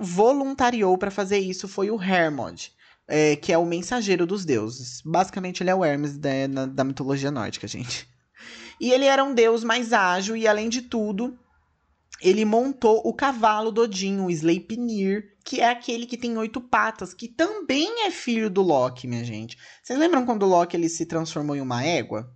voluntariou 0.00 0.96
para 0.96 1.10
fazer 1.10 1.38
isso 1.38 1.68
foi 1.68 1.90
o 1.90 2.00
Hermod, 2.00 2.72
é, 3.10 3.36
que 3.36 3.52
é 3.52 3.58
o 3.58 3.66
mensageiro 3.66 4.24
dos 4.24 4.44
deuses. 4.44 5.02
Basicamente, 5.04 5.62
ele 5.62 5.70
é 5.70 5.74
o 5.74 5.84
Hermes 5.84 6.16
da, 6.16 6.48
na, 6.48 6.66
da 6.66 6.84
mitologia 6.84 7.30
nórdica, 7.30 7.66
gente. 7.66 8.08
E 8.80 8.92
ele 8.92 9.04
era 9.04 9.22
um 9.22 9.34
deus 9.34 9.62
mais 9.62 9.92
ágil 9.92 10.36
e, 10.36 10.46
além 10.46 10.68
de 10.68 10.82
tudo, 10.82 11.38
ele 12.22 12.44
montou 12.44 13.02
o 13.04 13.12
cavalo 13.12 13.70
do 13.70 13.82
Odin, 13.82 14.20
o 14.20 14.30
Sleipnir, 14.30 15.36
que 15.44 15.60
é 15.60 15.68
aquele 15.68 16.06
que 16.06 16.16
tem 16.16 16.38
oito 16.38 16.60
patas, 16.60 17.12
que 17.12 17.28
também 17.28 18.06
é 18.06 18.10
filho 18.10 18.48
do 18.48 18.62
Loki, 18.62 19.06
minha 19.06 19.24
gente. 19.24 19.58
Vocês 19.82 19.98
lembram 19.98 20.24
quando 20.24 20.44
o 20.44 20.48
Loki 20.48 20.76
ele 20.76 20.88
se 20.88 21.04
transformou 21.04 21.56
em 21.56 21.60
uma 21.60 21.84
égua? 21.84 22.32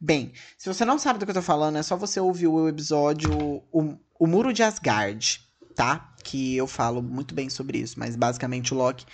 Bem, 0.00 0.32
se 0.58 0.68
você 0.68 0.84
não 0.84 0.98
sabe 0.98 1.18
do 1.18 1.24
que 1.24 1.30
eu 1.30 1.36
tô 1.36 1.42
falando, 1.42 1.78
é 1.78 1.82
só 1.82 1.96
você 1.96 2.20
ouvir 2.20 2.48
o 2.48 2.68
episódio 2.68 3.30
O, 3.72 3.96
o 4.18 4.26
Muro 4.26 4.52
de 4.52 4.62
Asgard, 4.62 5.40
tá? 5.74 6.14
Que 6.24 6.56
eu 6.56 6.66
falo 6.66 7.02
muito 7.02 7.34
bem 7.34 7.48
sobre 7.50 7.78
isso, 7.78 7.98
mas 7.98 8.16
basicamente 8.16 8.72
o 8.72 8.76
Loki 8.76 9.04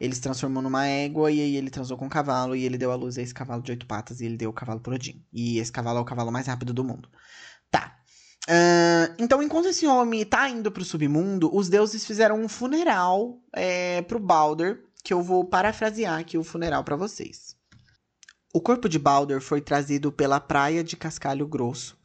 ele 0.00 0.14
se 0.14 0.20
transformou 0.20 0.62
numa 0.62 0.86
égua 0.86 1.30
e 1.30 1.40
aí 1.40 1.56
ele 1.56 1.70
transou 1.70 1.96
com 1.96 2.06
um 2.06 2.08
cavalo 2.08 2.54
e 2.54 2.64
ele 2.64 2.78
deu 2.78 2.92
à 2.92 2.94
luz 2.94 3.18
a 3.18 3.22
esse 3.22 3.34
cavalo 3.34 3.62
de 3.62 3.72
oito 3.72 3.86
patas 3.86 4.20
e 4.20 4.26
ele 4.26 4.36
deu 4.36 4.50
o 4.50 4.52
cavalo 4.52 4.80
pro 4.80 4.94
Odin. 4.94 5.24
E 5.32 5.58
esse 5.58 5.72
cavalo 5.72 5.98
é 5.98 6.00
o 6.00 6.04
cavalo 6.04 6.30
mais 6.30 6.46
rápido 6.46 6.72
do 6.72 6.84
mundo. 6.84 7.08
Tá. 7.70 7.98
Uh, 8.48 9.14
então, 9.18 9.42
enquanto 9.42 9.68
esse 9.68 9.86
homem 9.86 10.24
tá 10.24 10.48
indo 10.48 10.70
pro 10.70 10.84
submundo, 10.84 11.54
os 11.54 11.68
deuses 11.68 12.06
fizeram 12.06 12.40
um 12.40 12.48
funeral 12.48 13.40
é, 13.52 14.00
pro 14.02 14.20
Balder, 14.20 14.84
que 15.02 15.12
eu 15.12 15.20
vou 15.20 15.44
parafrasear 15.44 16.18
aqui 16.18 16.38
o 16.38 16.44
funeral 16.44 16.84
para 16.84 16.96
vocês. 16.96 17.56
O 18.54 18.60
corpo 18.60 18.88
de 18.88 18.98
Balder 18.98 19.40
foi 19.40 19.60
trazido 19.60 20.10
pela 20.10 20.40
praia 20.40 20.82
de 20.82 20.96
Cascalho 20.96 21.46
Grosso, 21.46 21.98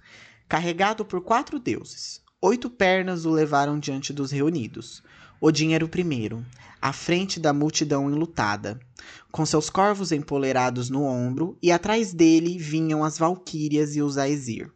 carregado 0.50 1.06
por 1.06 1.22
quatro 1.22 1.60
deuses. 1.60 2.23
Oito 2.46 2.70
pernas 2.70 3.24
o 3.24 3.32
levaram 3.32 3.80
diante 3.80 4.12
dos 4.12 4.30
reunidos. 4.30 5.02
Odin 5.40 5.72
era 5.72 5.86
o 5.86 5.88
primeiro, 5.88 6.46
à 6.82 6.92
frente 6.92 7.40
da 7.40 7.54
multidão 7.54 8.12
enlutada, 8.12 8.78
com 9.32 9.46
seus 9.46 9.70
corvos 9.70 10.12
empolerados 10.12 10.90
no 10.90 11.04
ombro, 11.04 11.58
e 11.62 11.72
atrás 11.72 12.14
dele 12.14 12.58
vinham 12.58 13.02
as 13.02 13.18
valquírias 13.18 13.96
e 13.96 14.02
os 14.02 14.18
Aesir. 14.18 14.70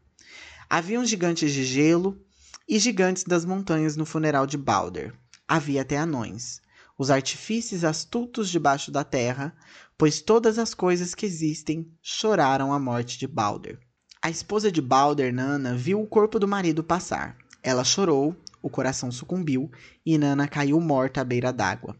Haviam 0.69 1.03
gigantes 1.03 1.51
de 1.51 1.65
gelo 1.65 2.17
e 2.65 2.79
gigantes 2.79 3.25
das 3.25 3.43
montanhas 3.43 3.97
no 3.97 4.05
funeral 4.05 4.47
de 4.47 4.57
Balder. 4.57 5.13
Havia 5.45 5.81
até 5.81 5.97
anões, 5.97 6.61
os 6.97 7.11
artifícios 7.11 7.83
astutos 7.83 8.49
debaixo 8.49 8.93
da 8.93 9.03
terra, 9.03 9.53
pois 9.97 10.21
todas 10.21 10.57
as 10.57 10.73
coisas 10.73 11.13
que 11.13 11.25
existem 11.25 11.91
choraram 12.01 12.71
a 12.71 12.79
morte 12.79 13.19
de 13.19 13.27
Balder. 13.27 13.77
A 14.21 14.29
esposa 14.29 14.71
de 14.71 14.81
Balder, 14.81 15.33
Nana, 15.33 15.75
viu 15.75 16.01
o 16.01 16.07
corpo 16.07 16.39
do 16.39 16.47
marido 16.47 16.81
passar. 16.81 17.37
Ela 17.67 17.83
chorou 17.83 18.33
o 18.63 18.69
coração 18.69 19.11
sucumbiu 19.11 19.69
e 20.05 20.17
Nana 20.17 20.47
caiu 20.47 20.79
morta 20.79 21.19
à 21.19 21.23
beira 21.25 21.51
d'água. 21.51 21.97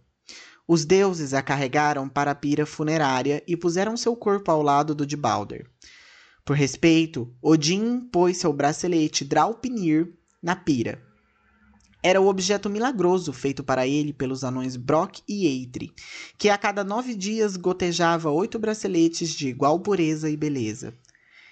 Os 0.65 0.85
deuses 0.85 1.33
a 1.33 1.41
carregaram 1.41 2.07
para 2.07 2.31
a 2.31 2.35
pira 2.35 2.65
funerária 2.65 3.43
e 3.45 3.57
puseram 3.57 3.97
seu 3.97 4.15
corpo 4.15 4.49
ao 4.49 4.61
lado 4.61 4.95
do 4.95 5.05
de 5.05 5.17
Balder. 5.17 5.69
Por 6.45 6.55
respeito, 6.55 7.35
Odin 7.41 7.99
pôs 7.99 8.37
seu 8.37 8.53
bracelete 8.53 9.25
Draupnir 9.25 10.13
na 10.41 10.55
pira. 10.55 11.03
Era 12.01 12.21
o 12.21 12.27
objeto 12.27 12.69
milagroso 12.69 13.33
feito 13.33 13.61
para 13.61 13.85
ele 13.85 14.13
pelos 14.13 14.45
anões 14.45 14.77
Brock 14.77 15.19
e 15.27 15.47
Eitri, 15.47 15.91
que 16.37 16.47
a 16.47 16.57
cada 16.57 16.81
nove 16.81 17.13
dias 17.13 17.57
gotejava 17.57 18.31
oito 18.31 18.57
braceletes 18.57 19.31
de 19.31 19.49
igual 19.49 19.81
pureza 19.81 20.29
e 20.29 20.37
beleza. 20.37 20.93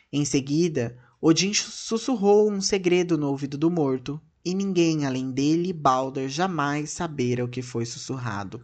Em 0.10 0.23
seguida, 0.23 0.97
Odin 1.27 1.55
sussurrou 1.55 2.51
um 2.51 2.61
segredo 2.61 3.17
no 3.17 3.29
ouvido 3.29 3.57
do 3.57 3.71
morto, 3.71 4.21
e 4.45 4.53
ninguém 4.53 5.07
além 5.07 5.31
dele, 5.31 5.73
Balder, 5.73 6.29
jamais 6.29 6.91
sabera 6.91 7.43
o 7.43 7.47
que 7.47 7.63
foi 7.63 7.83
sussurrado. 7.83 8.63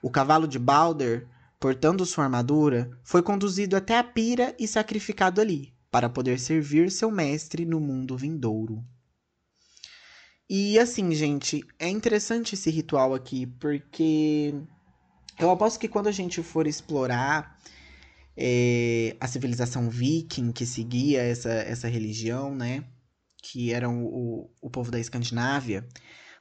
O 0.00 0.08
cavalo 0.08 0.46
de 0.46 0.60
Balder, 0.60 1.26
portando 1.58 2.06
sua 2.06 2.22
armadura, 2.22 2.88
foi 3.02 3.20
conduzido 3.20 3.74
até 3.74 3.98
a 3.98 4.04
pira 4.04 4.54
e 4.60 4.68
sacrificado 4.68 5.40
ali, 5.40 5.74
para 5.90 6.08
poder 6.08 6.38
servir 6.38 6.88
seu 6.88 7.10
mestre 7.10 7.64
no 7.64 7.80
mundo 7.80 8.16
vindouro. 8.16 8.84
E 10.48 10.78
assim, 10.78 11.12
gente, 11.12 11.64
é 11.80 11.88
interessante 11.88 12.54
esse 12.54 12.70
ritual 12.70 13.12
aqui, 13.12 13.44
porque 13.44 14.54
eu 15.36 15.50
aposto 15.50 15.80
que 15.80 15.88
quando 15.88 16.06
a 16.06 16.12
gente 16.12 16.44
for 16.44 16.68
explorar 16.68 17.58
é, 18.36 19.16
a 19.20 19.26
civilização 19.26 19.88
viking 19.90 20.52
que 20.52 20.66
seguia 20.66 21.22
essa, 21.22 21.50
essa 21.50 21.88
religião, 21.88 22.54
né? 22.54 22.84
que 23.42 23.72
eram 23.72 24.04
o, 24.04 24.50
o 24.62 24.70
povo 24.70 24.90
da 24.90 25.00
Escandinávia, 25.00 25.86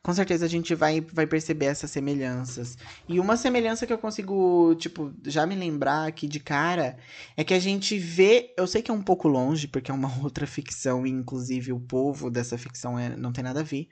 com 0.04 0.13
certeza 0.13 0.45
a 0.45 0.49
gente 0.49 0.73
vai, 0.73 1.01
vai 1.01 1.27
perceber 1.27 1.65
essas 1.65 1.91
semelhanças. 1.91 2.77
E 3.08 3.19
uma 3.19 3.36
semelhança 3.36 3.86
que 3.86 3.93
eu 3.93 3.97
consigo, 3.97 4.75
tipo, 4.75 5.13
já 5.25 5.45
me 5.45 5.56
lembrar 5.56 6.08
aqui 6.08 6.27
de 6.27 6.39
cara 6.39 6.97
é 7.36 7.43
que 7.43 7.54
a 7.54 7.60
gente 7.60 7.97
vê. 7.97 8.54
Eu 8.58 8.65
sei 8.65 8.82
que 8.82 8.89
é 8.89 8.93
um 8.93 9.01
pouco 9.04 9.27
longe, 9.27 9.67
porque 9.67 9.91
é 9.91 9.93
uma 9.93 10.12
outra 10.23 10.47
ficção, 10.47 11.06
e 11.06 11.10
inclusive 11.10 11.73
o 11.73 11.80
povo 11.80 12.32
dessa 12.32 12.58
ficção 12.58 12.97
é, 12.97 13.15
não 13.15 13.32
tem 13.32 13.43
nada 13.43 13.60
a 13.60 13.63
ver. 13.63 13.89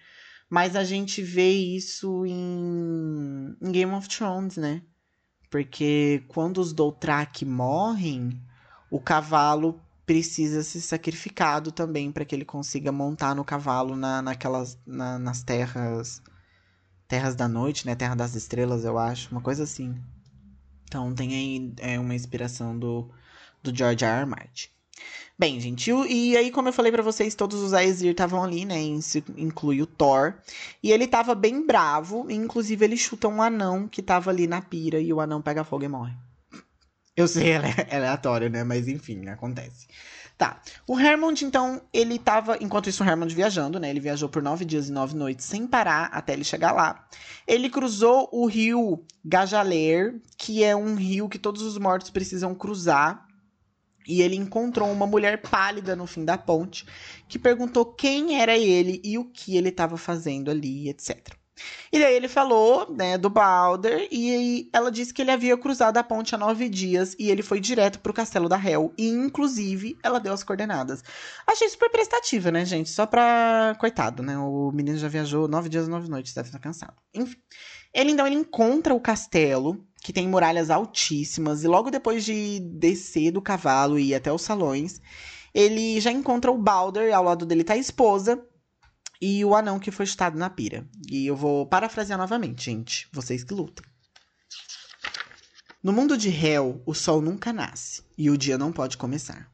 Mas 0.50 0.76
a 0.76 0.84
gente 0.84 1.22
vê 1.22 1.52
isso 1.52 2.26
em, 2.26 3.56
em 3.62 3.72
Game 3.72 3.94
of 3.94 4.08
Thrones, 4.10 4.58
né? 4.58 4.82
Porque 5.50 6.24
quando 6.28 6.60
os 6.60 6.74
Dothrak 6.74 7.44
morrem, 7.46 8.40
o 8.90 9.00
cavalo 9.00 9.82
precisa 10.06 10.64
ser 10.64 10.82
sacrificado 10.82 11.72
também 11.72 12.12
para 12.12 12.26
que 12.26 12.34
ele 12.36 12.46
consiga 12.46 12.92
montar 12.92 13.36
no 13.36 13.46
cavalo 13.46 13.96
na, 13.96 14.22
naquelas 14.22 14.78
na, 14.86 15.20
nas 15.20 15.44
terras 15.44 16.22
terras 17.08 17.36
da 17.36 17.48
noite, 17.48 17.86
né? 17.86 17.96
Terra 17.96 18.16
das 18.16 18.36
estrelas, 18.36 18.86
eu 18.86 18.98
acho, 18.98 19.32
uma 19.32 19.42
coisa 19.42 19.64
assim. 19.64 19.96
Então 20.86 21.14
tem 21.14 21.34
aí 21.34 21.74
é, 21.78 22.00
uma 22.00 22.16
inspiração 22.16 22.78
do, 22.78 23.10
do 23.64 23.76
George 23.76 24.06
R. 24.06 24.22
R. 24.22 24.26
Martin. 24.26 24.70
Bem, 25.38 25.60
gente, 25.60 25.90
e 26.10 26.36
aí, 26.36 26.52
como 26.52 26.68
eu 26.68 26.74
falei 26.74 26.92
para 26.92 27.02
vocês, 27.02 27.34
todos 27.34 27.62
os 27.62 27.74
Aesir 27.74 28.12
estavam 28.12 28.44
ali, 28.44 28.66
né? 28.66 28.78
Inclui 29.38 29.82
o 29.82 29.86
Thor. 29.86 30.34
E 30.84 30.92
ele 30.92 31.08
tava 31.08 31.34
bem 31.34 31.66
bravo, 31.66 32.30
inclusive 32.30 32.84
ele 32.84 32.98
chuta 32.98 33.28
um 33.28 33.42
anão 33.42 33.88
que 33.88 34.02
tava 34.02 34.32
ali 34.32 34.48
na 34.48 34.62
pira 34.62 35.00
e 35.00 35.14
o 35.14 35.22
anão 35.22 35.42
pega 35.42 35.64
fogo 35.64 35.86
e 35.86 35.88
morre. 35.88 36.14
Eu 37.16 37.28
sei, 37.28 37.52
ela 37.52 37.68
é 37.68 37.96
aleatório, 37.96 38.50
né? 38.50 38.64
Mas 38.64 38.88
enfim, 38.88 39.28
acontece. 39.28 39.88
Tá. 40.38 40.62
O 40.88 40.98
Hermond, 40.98 41.44
então, 41.44 41.82
ele 41.92 42.18
tava. 42.18 42.58
Enquanto 42.62 42.88
isso, 42.88 43.04
o 43.04 43.06
Hermond 43.06 43.36
viajando, 43.36 43.78
né? 43.78 43.90
Ele 43.90 44.00
viajou 44.00 44.30
por 44.30 44.42
nove 44.42 44.64
dias 44.64 44.88
e 44.88 44.92
nove 44.92 45.14
noites 45.14 45.46
sem 45.46 45.68
parar 45.68 46.06
até 46.14 46.32
ele 46.32 46.46
chegar 46.46 46.72
lá. 46.72 47.06
Ele 47.46 47.70
cruzou 47.70 48.30
o 48.32 48.46
rio 48.46 49.06
Gajaler, 49.24 50.22
que 50.38 50.64
é 50.64 50.74
um 50.74 50.96
rio 50.96 51.28
que 51.28 51.38
todos 51.38 51.62
os 51.62 51.78
mortos 51.78 52.10
precisam 52.10 52.56
cruzar. 52.56 53.28
E 54.10 54.22
ele 54.22 54.36
encontrou 54.36 54.92
uma 54.92 55.06
mulher 55.06 55.42
pálida 55.42 55.96
no 55.96 56.08
fim 56.08 56.26
da 56.26 56.38
ponte, 56.38 56.86
que 57.28 57.38
perguntou 57.38 57.86
quem 57.86 58.42
era 58.42 58.58
ele 58.58 59.00
e 59.04 59.18
o 59.18 59.26
que 59.26 59.56
ele 59.56 59.70
estava 59.70 59.98
fazendo 59.98 60.50
ali, 60.50 60.90
etc. 60.90 61.40
E 61.92 62.00
daí 62.00 62.16
ele 62.16 62.28
falou, 62.28 62.92
né, 62.92 63.18
do 63.18 63.30
Balder, 63.30 64.08
e 64.12 64.70
ela 64.72 64.92
disse 64.92 65.14
que 65.14 65.22
ele 65.22 65.32
havia 65.32 65.58
cruzado 65.58 65.98
a 65.98 66.04
ponte 66.04 66.34
há 66.34 66.38
nove 66.38 66.70
dias 66.70 67.16
e 67.20 67.30
ele 67.30 67.42
foi 67.42 67.60
direto 67.60 68.00
pro 68.00 68.14
castelo 68.14 68.48
da 68.48 68.58
Hel. 68.58 68.94
E, 68.98 69.08
inclusive, 69.08 69.98
ela 70.04 70.20
deu 70.20 70.34
as 70.34 70.44
coordenadas. 70.44 71.04
Achei 71.46 71.68
super 71.70 71.90
prestativa, 71.90 72.52
né, 72.52 72.66
gente? 72.66 72.90
Só 72.90 73.06
pra. 73.06 73.76
Coitado, 73.80 74.24
né? 74.24 74.38
O 74.38 74.72
menino 74.72 74.98
já 74.98 75.08
viajou 75.08 75.48
nove 75.48 75.70
dias 75.70 75.88
e 75.88 75.90
nove 75.90 76.10
noites, 76.10 76.34
deve 76.34 76.48
estar 76.48 76.60
cansado. 76.60 76.96
Enfim. 77.14 77.38
Ele 77.94 78.12
então 78.12 78.28
ele 78.28 78.36
encontra 78.36 78.94
o 78.94 79.00
castelo, 79.00 79.84
que 80.02 80.14
tem 80.14 80.28
muralhas 80.28 80.70
altíssimas, 80.70 81.64
e 81.64 81.68
logo 81.68 81.92
depois 81.92 82.24
de 82.24 82.60
descer 82.60 83.32
do 83.32 83.42
cavalo 83.42 84.00
e 84.00 84.10
ir 84.10 84.16
até 84.16 84.32
os 84.32 84.42
salões, 84.42 85.02
ele 85.54 86.00
já 86.00 86.12
encontra 86.12 86.52
o 86.52 86.58
Balder, 86.58 87.14
ao 87.14 87.24
lado 87.24 87.46
dele 87.46 87.64
tá 87.64 87.74
a 87.74 87.78
esposa, 87.78 88.42
e 89.22 89.44
o 89.44 89.54
anão 89.54 89.80
que 89.80 89.92
foi 89.92 90.06
chutado 90.06 90.38
na 90.38 90.50
pira. 90.50 90.88
E 91.10 91.28
eu 91.28 91.36
vou 91.36 91.66
parafrasear 91.66 92.18
novamente, 92.18 92.66
gente. 92.66 93.08
Vocês 93.12 93.44
que 93.44 93.54
lutem. 93.54 93.86
No 95.84 95.94
mundo 95.94 96.18
de 96.18 96.30
Hel, 96.30 96.82
o 96.86 96.94
sol 96.94 97.22
nunca 97.22 97.54
nasce 97.54 98.04
e 98.18 98.30
o 98.30 98.38
dia 98.38 98.58
não 98.58 98.72
pode 98.72 98.98
começar. 98.98 99.50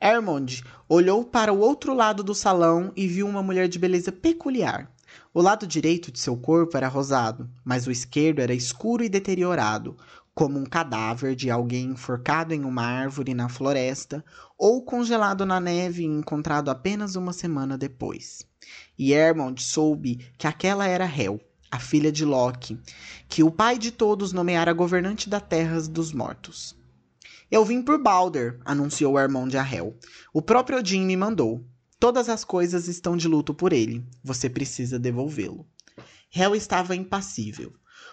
Hermond 0.00 0.62
olhou 0.88 1.24
para 1.24 1.52
o 1.52 1.60
outro 1.60 1.94
lado 1.94 2.22
do 2.22 2.34
salão 2.34 2.92
e 2.96 3.06
viu 3.06 3.26
uma 3.26 3.42
mulher 3.42 3.68
de 3.68 3.78
beleza 3.78 4.12
peculiar. 4.12 4.92
O 5.36 5.42
lado 5.42 5.66
direito 5.66 6.12
de 6.12 6.20
seu 6.20 6.36
corpo 6.36 6.76
era 6.76 6.86
rosado, 6.86 7.50
mas 7.64 7.88
o 7.88 7.90
esquerdo 7.90 8.38
era 8.38 8.54
escuro 8.54 9.02
e 9.02 9.08
deteriorado, 9.08 9.96
como 10.32 10.56
um 10.56 10.64
cadáver 10.64 11.34
de 11.34 11.50
alguém 11.50 11.86
enforcado 11.86 12.54
em 12.54 12.64
uma 12.64 12.84
árvore 12.84 13.34
na 13.34 13.48
floresta 13.48 14.24
ou 14.56 14.80
congelado 14.84 15.44
na 15.44 15.58
neve 15.58 16.04
e 16.04 16.06
encontrado 16.06 16.70
apenas 16.70 17.16
uma 17.16 17.32
semana 17.32 17.76
depois. 17.76 18.46
E 18.96 19.12
Hermond 19.12 19.60
soube 19.60 20.24
que 20.38 20.46
aquela 20.46 20.86
era 20.86 21.04
Hel, 21.04 21.40
a 21.68 21.80
filha 21.80 22.12
de 22.12 22.24
Loki, 22.24 22.78
que 23.28 23.42
o 23.42 23.50
pai 23.50 23.76
de 23.76 23.90
todos 23.90 24.32
nomeara 24.32 24.72
governante 24.72 25.28
da 25.28 25.40
terra 25.40 25.80
dos 25.82 26.12
mortos. 26.12 26.76
Eu 27.50 27.64
vim 27.64 27.82
por 27.82 28.00
Balder, 28.00 28.60
anunciou 28.64 29.18
Hermon 29.18 29.48
de 29.48 29.58
Arrel. 29.58 29.96
O 30.32 30.40
próprio 30.40 30.78
Odin 30.78 31.04
me 31.04 31.16
mandou. 31.16 31.64
Todas 32.04 32.28
as 32.28 32.44
coisas 32.44 32.86
estão 32.86 33.16
de 33.16 33.26
luto 33.26 33.54
por 33.54 33.72
ele. 33.72 34.04
Você 34.22 34.50
precisa 34.50 34.98
devolvê-lo. 34.98 35.66
Hel 36.30 36.54
estava 36.54 36.94
impassível. 36.94 37.72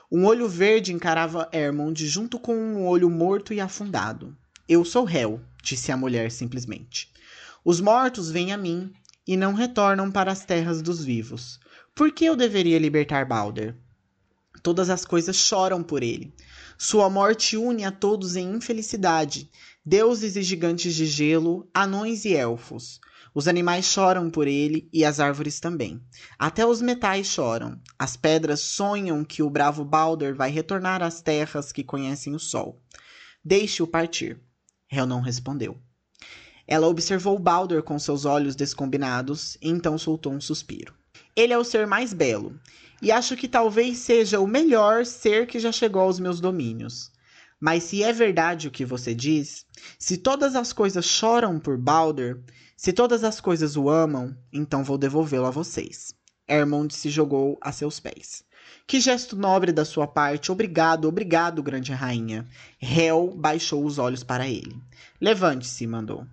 Um 0.09 0.23
olho 0.23 0.47
verde 0.47 0.93
encarava 0.93 1.49
Hermond 1.51 2.07
junto 2.07 2.39
com 2.39 2.55
um 2.55 2.87
olho 2.87 3.09
morto 3.09 3.53
e 3.53 3.59
afundado. 3.59 4.33
Eu 4.65 4.85
sou 4.85 5.09
Hel, 5.09 5.41
disse 5.61 5.91
a 5.91 5.97
mulher 5.97 6.31
simplesmente. 6.31 7.11
Os 7.65 7.81
mortos 7.81 8.31
vêm 8.31 8.53
a 8.53 8.57
mim 8.57 8.93
e 9.27 9.35
não 9.35 9.53
retornam 9.53 10.09
para 10.09 10.31
as 10.31 10.45
terras 10.45 10.81
dos 10.81 11.03
vivos. 11.03 11.59
Por 11.93 12.13
que 12.13 12.23
eu 12.23 12.37
deveria 12.37 12.79
libertar 12.79 13.25
Balder? 13.25 13.75
Todas 14.63 14.89
as 14.89 15.03
coisas 15.03 15.35
choram 15.35 15.83
por 15.83 16.01
ele. 16.01 16.33
Sua 16.77 17.09
morte 17.09 17.57
une 17.57 17.83
a 17.83 17.91
todos 17.91 18.37
em 18.37 18.53
infelicidade. 18.53 19.51
Deuses 19.85 20.37
e 20.37 20.41
gigantes 20.41 20.95
de 20.95 21.05
gelo, 21.05 21.69
anões 21.73 22.23
e 22.23 22.33
elfos. 22.33 23.01
Os 23.33 23.47
animais 23.47 23.85
choram 23.85 24.29
por 24.29 24.47
ele 24.47 24.89
e 24.91 25.05
as 25.05 25.19
árvores 25.19 25.59
também. 25.59 26.01
Até 26.37 26.65
os 26.65 26.81
metais 26.81 27.27
choram. 27.27 27.79
As 27.97 28.17
pedras 28.17 28.59
sonham 28.59 29.23
que 29.23 29.41
o 29.41 29.49
bravo 29.49 29.85
Balder 29.85 30.35
vai 30.35 30.51
retornar 30.51 31.01
às 31.01 31.21
terras 31.21 31.71
que 31.71 31.83
conhecem 31.83 32.35
o 32.35 32.39
sol. 32.39 32.81
Deixe-o 33.43 33.87
partir. 33.87 34.39
Hel 34.91 35.05
não 35.05 35.21
respondeu. 35.21 35.79
Ela 36.67 36.87
observou 36.87 37.39
Balder 37.39 37.81
com 37.81 37.97
seus 37.97 38.25
olhos 38.25 38.55
descombinados 38.55 39.57
e 39.61 39.69
então 39.69 39.97
soltou 39.97 40.33
um 40.33 40.41
suspiro. 40.41 40.93
Ele 41.35 41.53
é 41.53 41.57
o 41.57 41.63
ser 41.63 41.87
mais 41.87 42.13
belo, 42.13 42.59
e 43.01 43.11
acho 43.11 43.35
que 43.35 43.47
talvez 43.47 43.97
seja 43.99 44.39
o 44.39 44.47
melhor 44.47 45.05
ser 45.05 45.47
que 45.47 45.59
já 45.59 45.71
chegou 45.71 46.01
aos 46.01 46.19
meus 46.19 46.39
domínios. 46.39 47.11
Mas 47.59 47.83
se 47.83 48.03
é 48.03 48.11
verdade 48.11 48.67
o 48.67 48.71
que 48.71 48.85
você 48.85 49.13
diz, 49.13 49.65
se 49.97 50.17
todas 50.17 50.55
as 50.55 50.73
coisas 50.73 51.05
choram 51.05 51.59
por 51.59 51.77
Balder, 51.77 52.41
se 52.81 52.91
todas 52.91 53.23
as 53.23 53.39
coisas 53.39 53.77
o 53.77 53.91
amam, 53.91 54.35
então 54.51 54.83
vou 54.83 54.97
devolvê-lo 54.97 55.45
a 55.45 55.51
vocês. 55.51 56.15
Hermond 56.47 56.91
se 56.91 57.11
jogou 57.11 57.55
a 57.61 57.71
seus 57.71 57.99
pés. 57.99 58.43
Que 58.87 58.99
gesto 58.99 59.35
nobre 59.35 59.71
da 59.71 59.85
sua 59.85 60.07
parte. 60.07 60.51
Obrigado, 60.51 61.07
obrigado, 61.07 61.61
grande 61.61 61.91
rainha. 61.91 62.47
Hel 62.81 63.35
baixou 63.37 63.85
os 63.85 63.99
olhos 63.99 64.23
para 64.23 64.47
ele. 64.47 64.81
Levante-se, 65.21 65.85
mandou. 65.85 66.25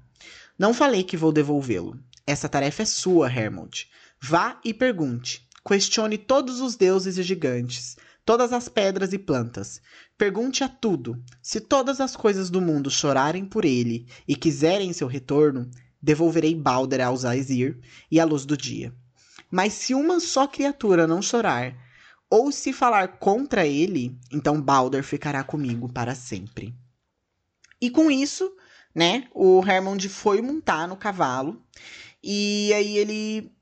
Não 0.58 0.72
falei 0.72 1.04
que 1.04 1.18
vou 1.18 1.32
devolvê-lo. 1.32 2.00
Essa 2.26 2.48
tarefa 2.48 2.80
é 2.80 2.86
sua, 2.86 3.30
Hermond. 3.30 3.86
Vá 4.18 4.58
e 4.64 4.72
pergunte. 4.72 5.46
Questione 5.62 6.16
todos 6.16 6.62
os 6.62 6.76
deuses 6.76 7.18
e 7.18 7.22
gigantes, 7.22 7.98
todas 8.24 8.54
as 8.54 8.70
pedras 8.70 9.12
e 9.12 9.18
plantas. 9.18 9.82
Pergunte 10.16 10.64
a 10.64 10.68
tudo. 10.68 11.22
Se 11.42 11.60
todas 11.60 12.00
as 12.00 12.16
coisas 12.16 12.48
do 12.48 12.62
mundo 12.62 12.90
chorarem 12.90 13.44
por 13.44 13.66
ele 13.66 14.06
e 14.26 14.34
quiserem 14.34 14.94
seu 14.94 15.06
retorno, 15.06 15.70
devolverei 16.00 16.54
Balder 16.54 17.00
aos 17.00 17.24
Aesir 17.24 17.78
e 18.10 18.20
à 18.20 18.24
luz 18.24 18.44
do 18.44 18.56
dia. 18.56 18.94
Mas 19.50 19.72
se 19.72 19.94
uma 19.94 20.20
só 20.20 20.46
criatura 20.46 21.06
não 21.06 21.22
chorar, 21.22 21.74
ou 22.30 22.52
se 22.52 22.72
falar 22.72 23.18
contra 23.18 23.66
ele, 23.66 24.18
então 24.30 24.60
Balder 24.60 25.02
ficará 25.02 25.42
comigo 25.42 25.88
para 25.90 26.14
sempre. 26.14 26.74
E 27.80 27.90
com 27.90 28.10
isso, 28.10 28.52
né, 28.94 29.28
o 29.32 29.62
Hermond 29.64 30.08
foi 30.08 30.42
montar 30.42 30.86
no 30.86 30.96
cavalo, 30.96 31.62
e 32.22 32.72
aí 32.74 32.98
ele 32.98 33.52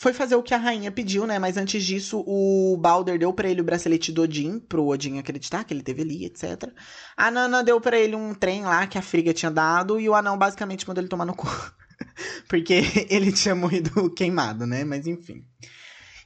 foi 0.00 0.12
fazer 0.12 0.36
o 0.36 0.42
que 0.42 0.54
a 0.54 0.58
rainha 0.58 0.92
pediu, 0.92 1.26
né? 1.26 1.40
Mas 1.40 1.56
antes 1.56 1.84
disso, 1.84 2.22
o 2.24 2.76
Balder 2.76 3.18
deu 3.18 3.32
para 3.32 3.48
ele 3.48 3.60
o 3.60 3.64
bracelete 3.64 4.12
do 4.12 4.22
Odin, 4.22 4.60
pro 4.60 4.86
Odin 4.86 5.18
acreditar 5.18 5.64
que 5.64 5.74
ele 5.74 5.82
teve 5.82 6.02
ali, 6.02 6.24
etc. 6.24 6.72
A 7.16 7.32
Nana 7.32 7.64
deu 7.64 7.80
para 7.80 7.98
ele 7.98 8.14
um 8.14 8.32
trem 8.32 8.62
lá 8.62 8.86
que 8.86 8.96
a 8.96 9.02
Friga 9.02 9.34
tinha 9.34 9.50
dado 9.50 9.98
e 9.98 10.08
o 10.08 10.14
anão 10.14 10.38
basicamente 10.38 10.86
mandou 10.86 11.02
ele 11.02 11.08
tomar 11.08 11.24
no 11.24 11.34
cu. 11.34 11.48
Porque 12.48 12.80
ele 13.10 13.32
tinha 13.32 13.56
morrido 13.56 14.08
queimado, 14.14 14.66
né? 14.66 14.84
Mas 14.84 15.04
enfim. 15.04 15.44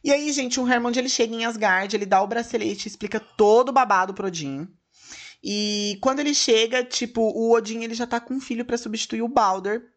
E 0.05 0.13
aí, 0.13 0.31
gente, 0.33 0.61
o 0.61 0.69
Hermond 0.69 0.99
ele 0.99 1.09
chega 1.09 1.35
em 1.35 1.47
Asgard, 1.47 1.97
ele 1.97 2.05
dá 2.05 2.21
o 2.21 2.27
bracelete, 2.27 2.89
explica 2.89 3.19
todo 3.19 3.71
o 3.71 3.73
babado 3.73 4.13
pro 4.13 4.27
Odin. 4.27 4.69
E 5.43 5.97
quando 6.03 6.21
ele 6.21 6.35
chega, 6.35 6.85
tipo, 6.85 7.23
o 7.23 7.53
Odin 7.53 7.83
ele 7.83 7.95
já 7.95 8.07
tá 8.07 8.21
com 8.21 8.35
um 8.35 8.41
filho 8.41 8.67
para 8.67 8.77
substituir 8.77 9.23
o 9.23 9.29
Balder. 9.29 9.92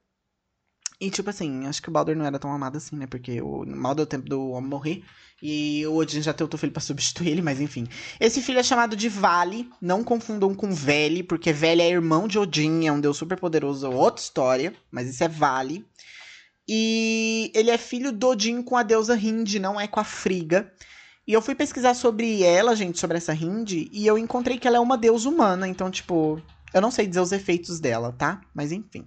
E, 1.06 1.10
tipo 1.12 1.30
assim, 1.30 1.68
acho 1.68 1.84
que 1.84 1.90
o 1.90 1.92
Baldur 1.92 2.16
não 2.16 2.26
era 2.26 2.40
tão 2.40 2.52
amado 2.52 2.78
assim, 2.78 2.96
né? 2.96 3.06
Porque 3.06 3.40
o 3.40 3.64
mal 3.64 3.94
deu 3.94 4.08
tempo 4.08 4.28
do 4.28 4.50
homem 4.50 4.68
morrer. 4.68 5.04
E 5.40 5.86
o 5.86 5.98
Odin 5.98 6.20
já 6.20 6.34
tem 6.34 6.44
outro 6.44 6.58
filho 6.58 6.72
pra 6.72 6.82
substituir 6.82 7.30
ele, 7.30 7.44
mas 7.44 7.62
enfim. 7.62 7.88
Esse 8.20 8.42
filho 8.42 8.58
é 8.58 8.64
chamado 8.64 8.96
de 8.96 9.08
Vale. 9.08 9.70
Não 9.80 10.04
confundam 10.04 10.56
com 10.56 10.74
Vele, 10.74 11.22
porque 11.22 11.54
Vele 11.54 11.84
é 11.84 11.92
irmão 11.92 12.28
de 12.28 12.40
Odin, 12.40 12.88
é 12.88 12.92
um 12.92 13.00
deus 13.00 13.18
super 13.18 13.40
poderoso, 13.40 13.88
outra 13.92 14.20
história. 14.20 14.74
Mas 14.90 15.08
esse 15.08 15.24
é 15.24 15.28
Vale. 15.28 15.86
E 16.68 17.52
ele 17.54 17.70
é 17.70 17.78
filho 17.78 18.12
do 18.12 18.30
Odin 18.30 18.64
com 18.64 18.76
a 18.76 18.82
deusa 18.82 19.16
Hind, 19.16 19.58
não 19.60 19.80
é 19.80 19.88
com 19.88 20.00
a 20.00 20.04
Friga. 20.04 20.74
E 21.28 21.34
eu 21.34 21.42
fui 21.42 21.54
pesquisar 21.54 21.94
sobre 21.94 22.42
ela, 22.42 22.76
gente, 22.76 23.00
sobre 23.00 23.18
essa 23.18 23.32
Hind, 23.32 23.74
e 23.92 24.08
eu 24.08 24.18
encontrei 24.18 24.58
que 24.58 24.68
ela 24.68 24.78
é 24.78 24.80
uma 24.80 24.98
deusa 24.98 25.30
humana. 25.30 25.68
Então, 25.68 25.92
tipo, 25.92 26.42
eu 26.74 26.82
não 26.82 26.90
sei 26.90 27.06
dizer 27.06 27.20
os 27.20 27.32
efeitos 27.32 27.80
dela, 27.80 28.12
tá? 28.12 28.42
Mas 28.56 28.72
enfim. 28.72 29.06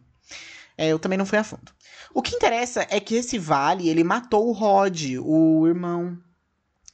É, 0.79 0.87
eu 0.87 0.99
também 0.99 1.19
não 1.19 1.27
fui 1.27 1.37
a 1.37 1.45
fundo. 1.45 1.73
O 2.15 2.23
que 2.23 2.37
interessa 2.37 2.87
é 2.89 3.01
que 3.01 3.17
esse 3.17 3.37
vale, 3.37 3.89
ele 3.89 4.05
matou 4.05 4.47
o 4.49 4.53
Rod, 4.53 5.17
o 5.21 5.67
irmão 5.67 6.17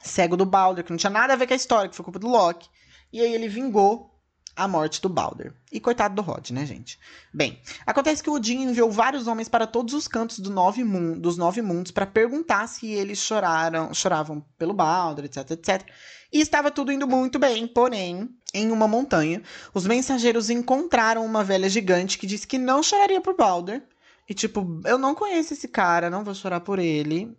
cego 0.01 0.37
do 0.37 0.47
Balder, 0.47 0.83
que 0.83 0.90
não 0.90 0.97
tinha 0.97 1.11
nada 1.11 1.35
a 1.35 1.37
ver 1.37 1.47
com 1.47 1.53
a 1.53 1.57
história, 1.57 1.90
que 1.90 1.94
foi 1.94 2.05
culpa 2.05 2.18
do 2.18 2.29
Loki. 2.29 2.68
E 3.12 3.20
aí 3.20 3.35
ele 3.35 3.47
vingou 3.47 4.13
a 4.57 4.69
morte 4.69 5.01
do 5.01 5.09
Balder. 5.09 5.53
E 5.73 5.81
coitado 5.81 6.14
do 6.14 6.23
Rod, 6.23 6.51
né, 6.51 6.64
gente? 6.64 6.99
Bem, 7.33 7.59
acontece 7.85 8.23
que 8.23 8.31
o 8.31 8.35
Odin 8.35 8.62
enviou 8.62 8.90
vários 8.90 9.27
homens 9.27 9.49
para 9.49 9.67
todos 9.67 9.95
os 9.95 10.07
cantos 10.07 10.38
do 10.38 10.51
nove 10.51 10.85
dos 11.17 11.37
nove 11.37 11.61
mundos 11.61 11.90
para 11.90 12.07
perguntar 12.07 12.67
se 12.69 12.87
eles 12.87 13.19
choraram, 13.19 13.93
choravam 13.93 14.45
pelo 14.57 14.73
Balder, 14.73 15.25
etc, 15.25 15.51
etc. 15.51 15.87
E 16.33 16.40
estava 16.40 16.71
tudo 16.71 16.93
indo 16.93 17.07
muito 17.07 17.38
bem, 17.38 17.67
porém, 17.67 18.29
em 18.53 18.71
uma 18.71 18.88
montanha, 18.88 19.43
os 19.73 19.87
mensageiros 19.87 20.51
encontraram 20.51 21.25
uma 21.25 21.43
velha 21.43 21.69
gigante 21.69 22.19
que 22.19 22.27
disse 22.27 22.47
que 22.47 22.59
não 22.59 22.83
choraria 22.83 23.21
por 23.21 23.37
Balder. 23.37 23.83
E 24.29 24.35
tipo, 24.35 24.81
eu 24.85 24.97
não 24.97 25.14
conheço 25.14 25.53
esse 25.53 25.69
cara, 25.69 26.09
não 26.09 26.25
vou 26.25 26.35
chorar 26.35 26.61
por 26.61 26.79
ele. 26.79 27.37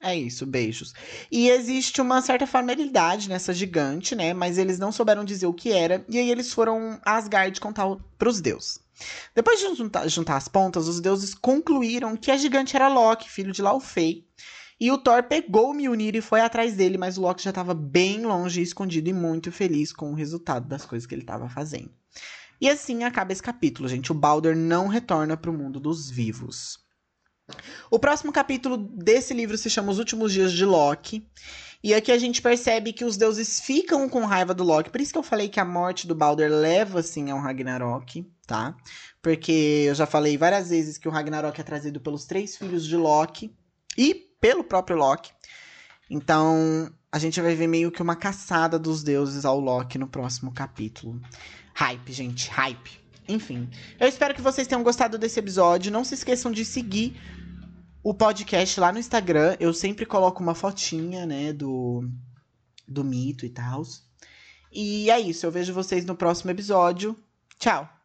É 0.00 0.14
isso, 0.14 0.46
beijos. 0.46 0.94
E 1.30 1.48
existe 1.48 2.00
uma 2.00 2.22
certa 2.22 2.46
familiaridade 2.46 3.28
nessa 3.28 3.52
gigante, 3.52 4.14
né? 4.14 4.32
Mas 4.32 4.56
eles 4.56 4.78
não 4.78 4.92
souberam 4.92 5.24
dizer 5.24 5.46
o 5.46 5.52
que 5.52 5.72
era. 5.72 6.04
E 6.08 6.18
aí 6.18 6.30
eles 6.30 6.52
foram 6.52 7.00
a 7.04 7.16
Asgard 7.16 7.60
contar 7.60 7.84
pros 8.16 8.40
deuses. 8.40 8.80
Depois 9.34 9.58
de 9.58 9.74
juntar, 9.74 10.08
juntar 10.08 10.36
as 10.36 10.46
pontas, 10.48 10.86
os 10.86 11.00
deuses 11.00 11.34
concluíram 11.34 12.16
que 12.16 12.30
a 12.30 12.36
gigante 12.36 12.76
era 12.76 12.88
Loki, 12.88 13.28
filho 13.28 13.52
de 13.52 13.60
Laufey. 13.60 14.24
E 14.80 14.92
o 14.92 14.98
Thor 14.98 15.24
pegou 15.24 15.70
o 15.70 15.74
Mjolnir 15.74 16.14
e 16.14 16.20
foi 16.20 16.40
atrás 16.40 16.76
dele, 16.76 16.96
mas 16.96 17.18
o 17.18 17.22
Loki 17.22 17.42
já 17.42 17.50
estava 17.50 17.74
bem 17.74 18.24
longe, 18.24 18.62
escondido 18.62 19.10
e 19.10 19.12
muito 19.12 19.50
feliz 19.50 19.92
com 19.92 20.12
o 20.12 20.14
resultado 20.14 20.68
das 20.68 20.84
coisas 20.84 21.06
que 21.06 21.14
ele 21.14 21.22
estava 21.22 21.48
fazendo. 21.48 21.90
E 22.60 22.68
assim 22.68 23.02
acaba 23.02 23.32
esse 23.32 23.42
capítulo, 23.42 23.88
gente. 23.88 24.12
O 24.12 24.14
Balder 24.14 24.56
não 24.56 24.86
retorna 24.86 25.36
para 25.36 25.50
o 25.50 25.54
mundo 25.54 25.80
dos 25.80 26.08
vivos. 26.08 26.87
O 27.90 27.98
próximo 27.98 28.32
capítulo 28.32 28.76
desse 28.76 29.32
livro 29.32 29.56
se 29.56 29.70
chama 29.70 29.90
Os 29.90 29.98
Últimos 29.98 30.32
Dias 30.32 30.52
de 30.52 30.64
Loki. 30.64 31.26
E 31.82 31.94
aqui 31.94 32.10
a 32.10 32.18
gente 32.18 32.42
percebe 32.42 32.92
que 32.92 33.04
os 33.04 33.16
deuses 33.16 33.60
ficam 33.60 34.08
com 34.08 34.24
raiva 34.24 34.52
do 34.52 34.64
Loki. 34.64 34.90
Por 34.90 35.00
isso 35.00 35.12
que 35.12 35.18
eu 35.18 35.22
falei 35.22 35.48
que 35.48 35.60
a 35.60 35.64
morte 35.64 36.06
do 36.06 36.14
Balder 36.14 36.50
leva, 36.50 37.00
assim, 37.00 37.30
ao 37.30 37.38
Ragnarok, 37.38 38.26
tá? 38.46 38.76
Porque 39.22 39.84
eu 39.86 39.94
já 39.94 40.04
falei 40.04 40.36
várias 40.36 40.70
vezes 40.70 40.98
que 40.98 41.08
o 41.08 41.10
Ragnarok 41.10 41.60
é 41.60 41.64
trazido 41.64 42.00
pelos 42.00 42.24
três 42.24 42.56
filhos 42.56 42.84
de 42.84 42.96
Loki. 42.96 43.54
E 43.96 44.28
pelo 44.40 44.64
próprio 44.64 44.96
Loki. 44.96 45.32
Então, 46.10 46.92
a 47.10 47.18
gente 47.18 47.40
vai 47.40 47.54
ver 47.54 47.66
meio 47.66 47.90
que 47.90 48.02
uma 48.02 48.16
caçada 48.16 48.78
dos 48.78 49.02
deuses 49.02 49.44
ao 49.44 49.58
Loki 49.58 49.98
no 49.98 50.06
próximo 50.06 50.52
capítulo. 50.52 51.20
Hype, 51.74 52.12
gente, 52.12 52.48
hype. 52.50 53.07
Enfim, 53.28 53.68
eu 54.00 54.08
espero 54.08 54.34
que 54.34 54.40
vocês 54.40 54.66
tenham 54.66 54.82
gostado 54.82 55.18
desse 55.18 55.38
episódio. 55.38 55.92
Não 55.92 56.02
se 56.02 56.14
esqueçam 56.14 56.50
de 56.50 56.64
seguir 56.64 57.20
o 58.02 58.14
podcast 58.14 58.80
lá 58.80 58.90
no 58.90 58.98
Instagram. 58.98 59.56
Eu 59.60 59.74
sempre 59.74 60.06
coloco 60.06 60.42
uma 60.42 60.54
fotinha, 60.54 61.26
né, 61.26 61.52
do, 61.52 62.08
do 62.86 63.04
mito 63.04 63.44
e 63.44 63.50
tal. 63.50 63.82
E 64.72 65.10
é 65.10 65.20
isso, 65.20 65.44
eu 65.44 65.50
vejo 65.50 65.72
vocês 65.72 66.04
no 66.04 66.16
próximo 66.16 66.50
episódio. 66.50 67.16
Tchau! 67.58 67.97